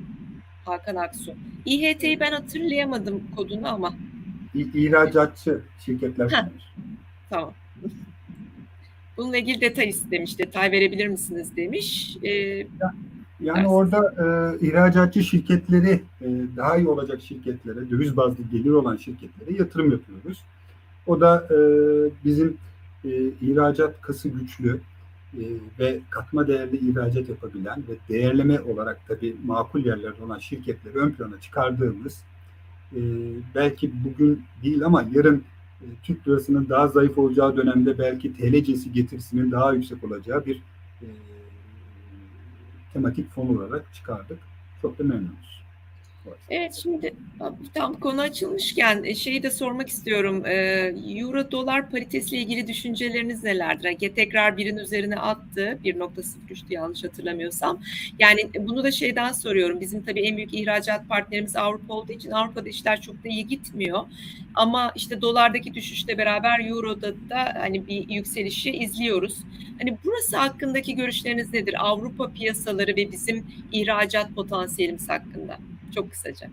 [0.65, 1.35] Hakan Aksu.
[1.67, 3.95] İHT'yi ben hatırlayamadım kodunu ama.
[4.55, 6.45] İ- İhracatçı şirketler.
[7.31, 7.53] Tamam.
[9.17, 10.39] Bununla ilgili detay istemiş.
[10.39, 12.17] Detay verebilir misiniz demiş.
[12.23, 12.29] Ee,
[13.41, 13.67] Yani Evet.
[13.69, 13.99] orada
[14.63, 16.27] e, ihracatçı şirketleri e,
[16.57, 20.45] daha iyi olacak şirketlere, döviz bazlı gelir olan şirketlere yatırım yapıyoruz.
[21.07, 21.57] O da e,
[22.25, 22.57] bizim
[23.05, 23.09] e,
[23.43, 24.81] ihracat kası güçlü
[25.35, 25.43] e,
[25.79, 31.41] ve katma değerli ihracat yapabilen ve değerleme olarak tabii makul yerlerde olan şirketleri ön plana
[31.41, 32.25] çıkardığımız
[32.97, 33.01] e,
[33.55, 35.45] belki bugün değil ama yarın
[35.83, 40.63] e, Türk lirasının daha zayıf olacağı dönemde belki TL cinsi getirisinin daha yüksek olacağı bir
[41.03, 41.07] e,
[42.93, 44.39] tematik fon olarak çıkardık.
[44.83, 45.60] Çok da memnunuz.
[46.51, 47.15] Evet şimdi
[47.75, 50.47] tam konu açılmışken e, şeyi de sormak istiyorum.
[50.47, 53.85] Ee, Euro dolar paritesiyle ilgili düşünceleriniz nelerdir?
[53.85, 55.79] Yani tekrar birin üzerine attı.
[55.85, 57.81] 1.03'tü yanlış hatırlamıyorsam.
[58.19, 59.81] Yani bunu da şeyden soruyorum.
[59.81, 64.01] Bizim tabii en büyük ihracat partnerimiz Avrupa olduğu için Avrupa'da işler çok da iyi gitmiyor.
[64.55, 69.37] Ama işte dolardaki düşüşle beraber Euro'da da hani bir yükselişi izliyoruz.
[69.79, 71.75] Hani burası hakkındaki görüşleriniz nedir?
[71.79, 75.59] Avrupa piyasaları ve bizim ihracat potansiyelimiz hakkında.
[75.95, 76.51] Çok kısaca.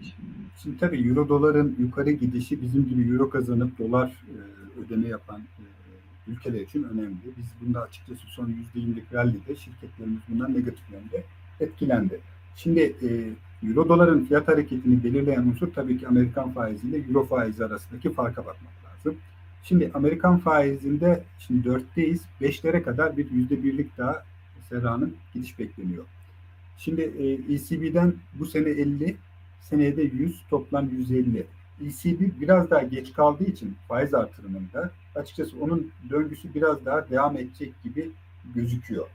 [0.64, 4.36] Şimdi tabii euro doların yukarı gidişi bizim gibi euro kazanıp dolar e,
[4.80, 7.18] ödeme yapan e, ülkeler için önemli.
[7.38, 11.24] Biz bunda açıkçası son %20'lik rallide şirketlerimiz bundan negatif yönde
[11.60, 12.20] etkilendi.
[12.56, 13.08] Şimdi e,
[13.68, 18.74] euro doların fiyat hareketini belirleyen unsur tabii ki Amerikan faiziyle euro faizi arasındaki farka bakmak
[18.86, 19.18] lazım.
[19.64, 22.20] Şimdi Amerikan faizinde şimdi 4'teyiz.
[22.42, 24.24] 5'lere kadar bir %1'lik daha
[24.70, 26.06] Serra'nın gidiş bekleniyor.
[26.78, 29.16] Şimdi e, ECB'den bu sene 50,
[29.70, 31.46] seneye de 100, toplam 150.
[31.86, 37.84] ECB biraz daha geç kaldığı için faiz artırımında açıkçası onun döngüsü biraz daha devam edecek
[37.84, 38.12] gibi
[38.56, 39.08] gözüküyor.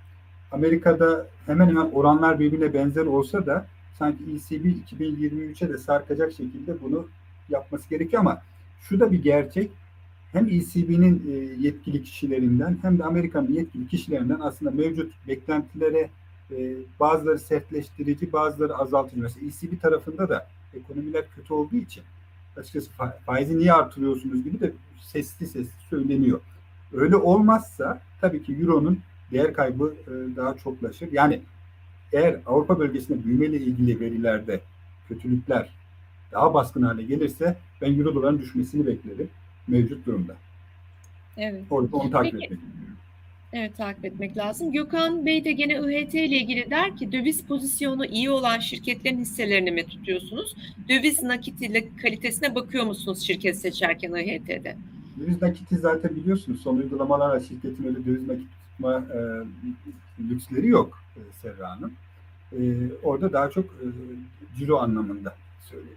[0.52, 3.66] Amerika'da hemen hemen oranlar birbirine benzer olsa da
[3.98, 7.08] sanki ECB 2023'e de sarkacak şekilde bunu
[7.48, 8.42] yapması gerekiyor ama
[8.80, 9.70] şu da bir gerçek.
[10.32, 16.10] Hem ECB'nin e, yetkili kişilerinden hem de Amerika'nın yetkili kişilerinden aslında mevcut beklentilere
[16.58, 19.22] e, bazıları sertleştirici, bazıları azaltıcı.
[19.22, 22.02] Mesela ECB tarafında da ekonomiler kötü olduğu için
[22.56, 22.90] açıkçası
[23.26, 26.40] faizi niye artırıyorsunuz gibi de sesli sesli söyleniyor.
[26.92, 29.00] Öyle olmazsa tabii ki Euro'nun
[29.32, 31.12] değer kaybı e, daha çoklaşır.
[31.12, 31.40] Yani
[32.12, 34.60] eğer Avrupa bölgesinde büyümeyle ilgili verilerde
[35.08, 35.72] kötülükler
[36.32, 39.30] daha baskın hale gelirse ben Euro doların düşmesini beklerim
[39.68, 40.36] mevcut durumda.
[41.36, 41.62] Evet.
[41.70, 42.58] Orada onu takip etmek
[43.52, 44.72] Evet takip etmek lazım.
[44.72, 49.70] Gökhan Bey de gene IHT ile ilgili der ki döviz pozisyonu iyi olan şirketlerin hisselerini
[49.70, 50.54] mi tutuyorsunuz?
[50.88, 54.76] Döviz nakit ile kalitesine bakıyor musunuz şirket seçerken IHT'de?
[55.20, 59.18] Döviz nakiti zaten biliyorsunuz son uygulamalarla şirketin öyle döviz nakit tutma e,
[60.30, 61.92] lüksleri yok e, Serra Hanım.
[62.52, 62.58] E,
[63.02, 63.86] orada daha çok e,
[64.58, 65.34] ciro anlamında
[65.70, 65.96] söylüyor.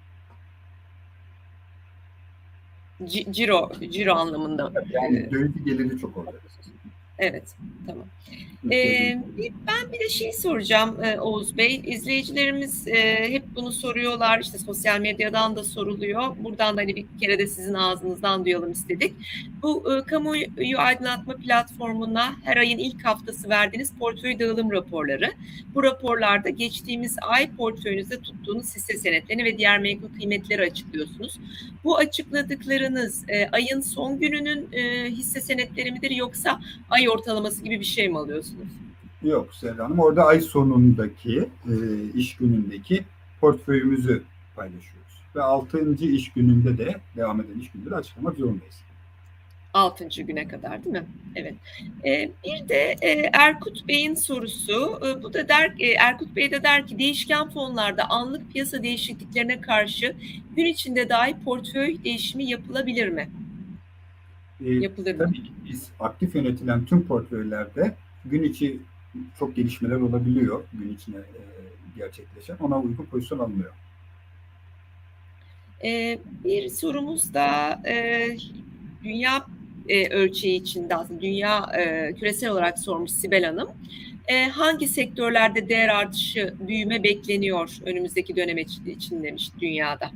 [3.06, 4.72] C- ciro, ciro anlamında.
[4.92, 6.32] Yani döviz geliri çok orada.
[7.20, 7.56] Evet,
[7.88, 8.06] tamam.
[8.72, 9.18] Ee,
[9.68, 11.82] ben bir de şey soracağım e, Oğuz Bey.
[11.86, 14.40] İzleyicilerimiz e, hep bunu soruyorlar.
[14.40, 16.24] İşte sosyal medyadan da soruluyor.
[16.40, 19.14] Buradan da hani bir kere de sizin ağzınızdan duyalım istedik.
[19.62, 25.32] Bu e, kamuoyu aydınlatma platformuna her ayın ilk haftası verdiğiniz portföy dağılım raporları.
[25.76, 31.40] Bu raporlarda geçtiğimiz ay portföyünüzde tuttuğunuz hisse senetlerini ve diğer menkul kıymetleri açıklıyorsunuz.
[31.84, 36.60] Bu açıkladıklarınız e, ayın son gününün e, hisse senetleri midir yoksa
[36.90, 38.68] ay ortalaması gibi bir şey mi alıyorsunuz?
[39.22, 40.00] Yok Serra Hanım.
[40.00, 41.74] Orada ay sonundaki e,
[42.14, 43.04] iş günündeki
[43.42, 44.24] portföyümüzü
[44.56, 45.22] paylaşıyoruz.
[45.36, 45.94] Ve 6.
[46.06, 48.76] iş gününde de devam eden iş de açıklamak zorundayız.
[49.76, 50.08] 6.
[50.24, 51.06] güne kadar değil mi?
[51.36, 51.56] Evet.
[52.06, 55.00] Ee, bir de e, Erkut Bey'in sorusu.
[55.06, 59.62] E, bu da der e, Erkut Bey de der ki değişken fonlarda anlık piyasa değişikliklerine
[59.62, 60.16] karşı
[60.56, 63.30] gün içinde dahi portföy değişimi yapılabilir mi?
[64.60, 65.26] Mı?
[65.26, 67.96] tabii ki biz aktif yönetilen tüm portföylerde
[68.26, 68.80] gün içi
[69.40, 71.42] çok gelişmeler olabiliyor gün içine e,
[71.98, 72.58] gerçekleşen.
[72.58, 73.72] Ona uygun pozisyon alınıyor.
[75.84, 78.28] Ee, bir sorumuz da e,
[79.04, 79.46] dünya
[79.90, 83.70] e, ölçeği içinde aslında dünya e, küresel olarak sormuş Sibel Hanım.
[84.28, 90.12] E, hangi sektörlerde değer artışı, büyüme bekleniyor önümüzdeki dönem için demiş dünyada.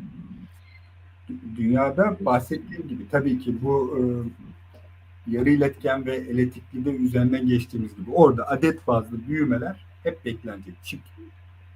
[1.57, 4.01] Dünyada bahsettiğim gibi tabii ki bu e,
[5.31, 10.75] yarı iletken ve elektrikli de üzerinden geçtiğimiz gibi orada adet bazlı büyümeler hep beklenecek.
[10.83, 11.03] Çift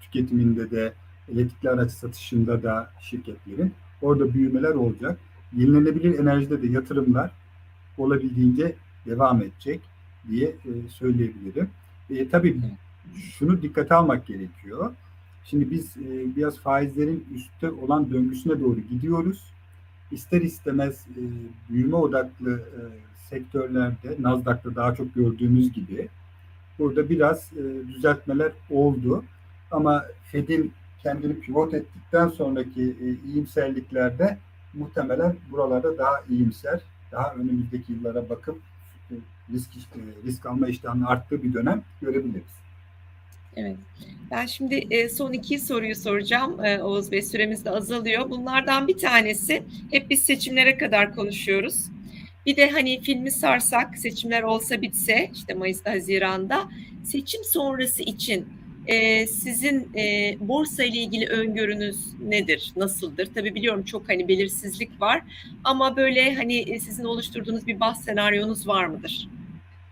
[0.01, 0.93] tüketiminde de
[1.33, 5.19] elektrikli araç satışında da şirketlerin orada büyümeler olacak.
[5.53, 7.31] Yenilenebilir enerjide de yatırımlar
[7.97, 8.75] olabildiğince
[9.05, 9.81] devam edecek
[10.29, 11.69] diye e, söyleyebilirim.
[12.09, 12.61] E, tabii
[13.15, 14.93] şunu dikkate almak gerekiyor.
[15.45, 19.43] Şimdi biz e, biraz faizlerin üstte olan döngüsüne doğru gidiyoruz.
[20.11, 21.21] İster istemez e,
[21.69, 22.79] büyüme odaklı e,
[23.29, 26.09] sektörlerde, Nasdaq'ta daha çok gördüğümüz gibi
[26.79, 29.23] burada biraz e, düzeltmeler oldu.
[29.71, 30.73] Ama Fed'in
[31.03, 34.37] kendini pivot ettikten sonraki iyimserliklerde
[34.73, 36.81] muhtemelen buralarda daha iyimser,
[37.11, 38.59] daha önümüzdeki yıllara bakıp
[39.53, 39.69] risk
[40.25, 42.62] risk alma iştahının arttığı bir dönem görebiliriz.
[43.55, 43.77] Evet.
[44.31, 46.65] Ben şimdi e, son iki soruyu soracağım.
[46.65, 48.29] E, Oğuz Bey süremiz de azalıyor.
[48.29, 51.85] Bunlardan bir tanesi hep biz seçimlere kadar konuşuyoruz.
[52.45, 56.69] Bir de hani filmi sarsak, seçimler olsa bitse işte Mayıs'ta, Haziran'da
[57.03, 58.47] seçim sonrası için
[58.87, 63.29] e, sizin e, borsa ile ilgili öngörünüz nedir, nasıldır?
[63.33, 65.21] Tabii biliyorum çok hani belirsizlik var
[65.63, 69.27] ama böyle hani sizin oluşturduğunuz bir baz senaryonuz var mıdır?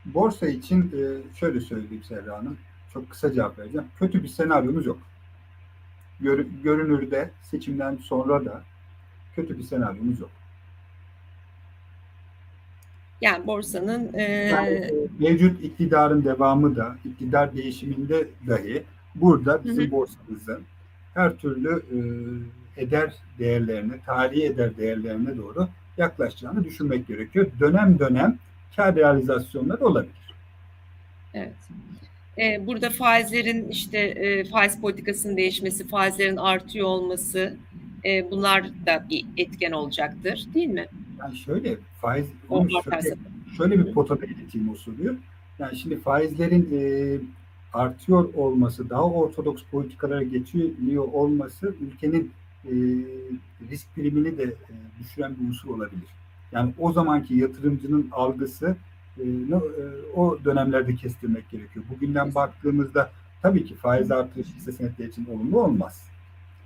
[0.05, 2.57] Borsa için e, şöyle söyleyeyim Serra Hanım,
[2.93, 3.87] çok kısa cevap vereceğim.
[3.99, 4.99] Kötü bir senaryomuz yok.
[6.19, 8.61] Gör, görünürde seçimden sonra da
[9.35, 10.29] kötü bir senaryomuz yok.
[13.21, 14.23] Yani borsanın e...
[14.23, 18.83] yani, mevcut iktidarın devamı da, iktidar değişiminde dahi
[19.15, 19.91] burada bizim hı hı.
[19.91, 20.63] borsamızın
[21.13, 21.83] her türlü
[22.77, 25.67] e, eder değerlerine, tarihi eder değerlerine doğru
[25.97, 27.47] yaklaşacağını düşünmek gerekiyor.
[27.59, 28.37] Dönem dönem
[28.75, 30.33] kar realizasyonları olabilir.
[31.33, 31.53] Evet.
[32.37, 37.57] Ee, burada faizlerin işte e, faiz politikasının değişmesi, faizlerin artıyor olması
[38.05, 40.85] e, bunlar da bir etken olacaktır değil mi?
[41.19, 43.15] Yani şöyle faiz onu şöyle,
[43.57, 45.17] şöyle bir potada ileteyim o soruyu.
[45.59, 47.17] Yani şimdi faizlerin e,
[47.73, 52.31] artıyor olması, daha ortodoks politikalara geçiliyor olması ülkenin
[52.65, 52.71] e,
[53.69, 56.07] risk primini de e, düşüren bir unsur olabilir.
[56.51, 58.75] Yani o zamanki yatırımcının algısı e,
[60.15, 61.85] o dönemlerde kestirmek gerekiyor.
[61.89, 66.07] Bugünden baktığımızda tabii ki faiz artışı hisse senetleri için olumlu olmaz.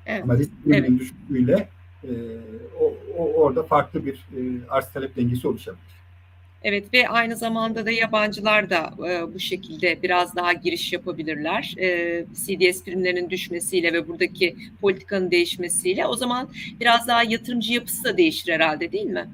[0.06, 0.24] Evet.
[0.24, 1.00] Ama risk evet.
[1.00, 1.70] düşüklüğüyle
[2.04, 2.10] e,
[2.80, 4.40] o, o, orada farklı bir e,
[4.70, 5.96] arz talep dengesi oluşabilir.
[6.64, 11.76] Evet ve aynı zamanda da yabancılar da e, bu şekilde biraz daha giriş yapabilirler.
[11.78, 18.18] E, CDS primlerinin düşmesiyle ve buradaki politikanın değişmesiyle o zaman biraz daha yatırımcı yapısı da
[18.18, 19.30] değişir herhalde değil mi?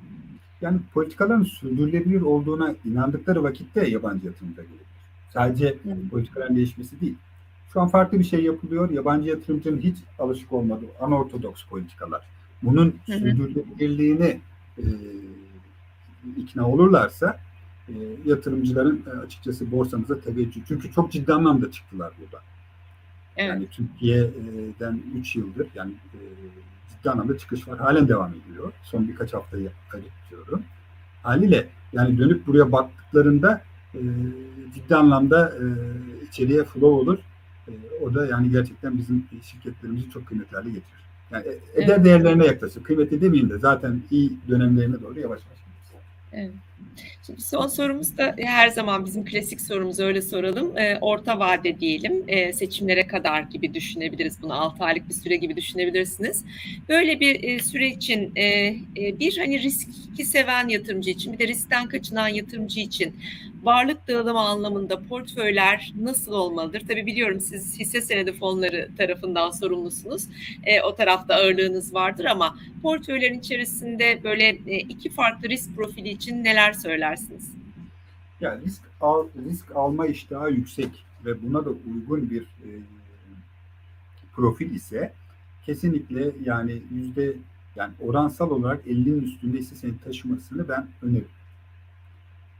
[0.61, 4.85] Yani politikaların sürdürülebilir olduğuna inandıkları vakitte yabancı yatırımcı gelir.
[5.33, 6.09] Sadece Hı.
[6.09, 7.15] politikaların değişmesi değil.
[7.73, 8.89] Şu an farklı bir şey yapılıyor.
[8.89, 12.21] Yabancı yatırımcının hiç alışık olmadığı anortodoks politikalar.
[12.63, 13.11] Bunun Hı.
[13.11, 14.39] sürdürülebilirliğini
[14.77, 14.85] e,
[16.37, 17.39] ikna olurlarsa
[17.89, 17.93] e,
[18.25, 20.61] yatırımcıların e, açıkçası borsamıza teveccüh.
[20.67, 22.43] Çünkü çok ciddi anlamda çıktılar burada.
[23.37, 23.49] Evet.
[23.49, 26.19] Yani Türkiye'den 3 yıldır yani e,
[27.01, 27.79] ciddi anlamda çıkış var.
[27.79, 28.71] Halen devam ediyor.
[28.83, 30.63] Son birkaç haftayı ayırtıyorum.
[31.23, 33.61] Haliyle yani dönüp buraya baktıklarında
[33.95, 33.99] e,
[34.75, 35.65] ciddi anlamda e,
[36.27, 37.17] içeriye flow olur.
[37.67, 37.71] E,
[38.01, 41.01] o da yani gerçekten bizim şirketlerimizi çok kıymetli hale getirir.
[41.31, 42.05] Yani eder evet.
[42.05, 42.83] değerlerine yaklaşır.
[42.83, 45.61] Kıymetli demeyeyim de zaten iyi dönemlerine doğru yavaş yavaş
[46.31, 46.51] Evet.
[47.25, 50.77] Şimdi son sorumuz da her zaman bizim klasik sorumuz öyle soralım.
[50.77, 52.23] E, orta vade diyelim.
[52.27, 54.53] E, seçimlere kadar gibi düşünebiliriz bunu.
[54.53, 56.45] 6 aylık bir süre gibi düşünebilirsiniz.
[56.89, 58.45] Böyle bir e, süre için e,
[58.97, 63.15] e, bir hani riski seven yatırımcı için bir de riskten kaçınan yatırımcı için
[63.63, 66.83] varlık dağılımı anlamında portföyler nasıl olmalıdır?
[66.87, 70.27] Tabii biliyorum siz hisse senedi fonları tarafından sorumlusunuz.
[70.63, 76.43] E, o tarafta ağırlığınız vardır ama portföylerin içerisinde böyle e, iki farklı risk profili için
[76.43, 77.51] neler söylersiniz?
[78.41, 82.69] Yani risk al, risk alma iştahı yüksek ve buna da uygun bir e,
[84.33, 85.13] profil ise
[85.65, 87.33] kesinlikle yani yüzde
[87.75, 91.27] yani oransal olarak 50'nin üstünde hisse senedi taşımasını ben öneririm.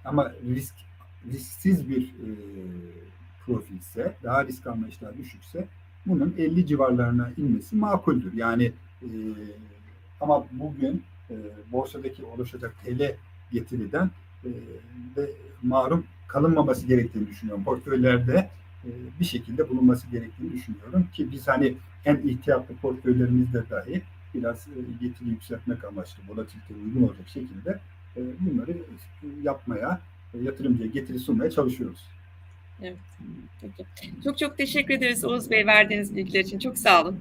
[0.06, 0.76] ama risk
[1.32, 2.30] risksiz bir e,
[3.46, 5.68] profilse, daha risk alma iştahı düşükse
[6.06, 8.34] bunun 50 civarlarına inmesi makuldür.
[8.34, 9.08] Yani e,
[10.22, 11.36] ama bugün e,
[11.72, 13.16] borsadaki oluşacak TL
[13.52, 14.10] getiriden
[14.46, 14.50] e,
[15.16, 15.32] de
[15.64, 17.64] mahrum kalınmaması gerektiğini düşünüyorum.
[17.64, 18.50] Portföylerde
[18.86, 24.02] e, bir şekilde bulunması gerektiğini düşünüyorum ki biz hani en ihtiyatlı portföylerimizde dahi
[24.34, 27.80] biraz e, getiri yükseltmek amaçlı volatilite uygun olacak şekilde
[28.18, 28.78] e, bunları
[29.42, 30.02] yapmaya,
[30.44, 32.00] yatırımcıya getiri sunmaya çalışıyoruz.
[32.82, 32.98] Evet.
[33.62, 33.86] Peki.
[34.24, 36.60] Çok çok teşekkür ederiz Oğuz Bey verdiğiniz bilgiler için.
[36.60, 37.20] Çok sağ olun.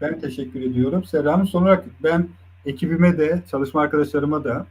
[0.00, 1.04] Ben teşekkür ediyorum.
[1.04, 2.28] Serra Hanım son olarak ben
[2.66, 4.66] ekibime de, çalışma arkadaşlarıma da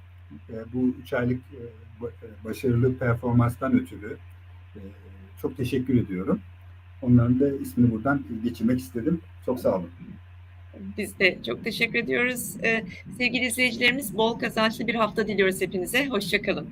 [0.49, 1.61] e, bu üç aylık e,
[2.03, 4.17] ba- başarılı performanstan ötürü
[4.75, 4.79] e,
[5.41, 6.39] çok teşekkür ediyorum.
[7.01, 9.21] Onların da ismini buradan geçirmek istedim.
[9.45, 9.89] Çok sağ olun.
[10.97, 12.57] Biz de çok teşekkür ediyoruz.
[13.17, 16.05] Sevgili izleyicilerimiz bol kazançlı bir hafta diliyoruz hepinize.
[16.07, 16.67] Hoşçakalın.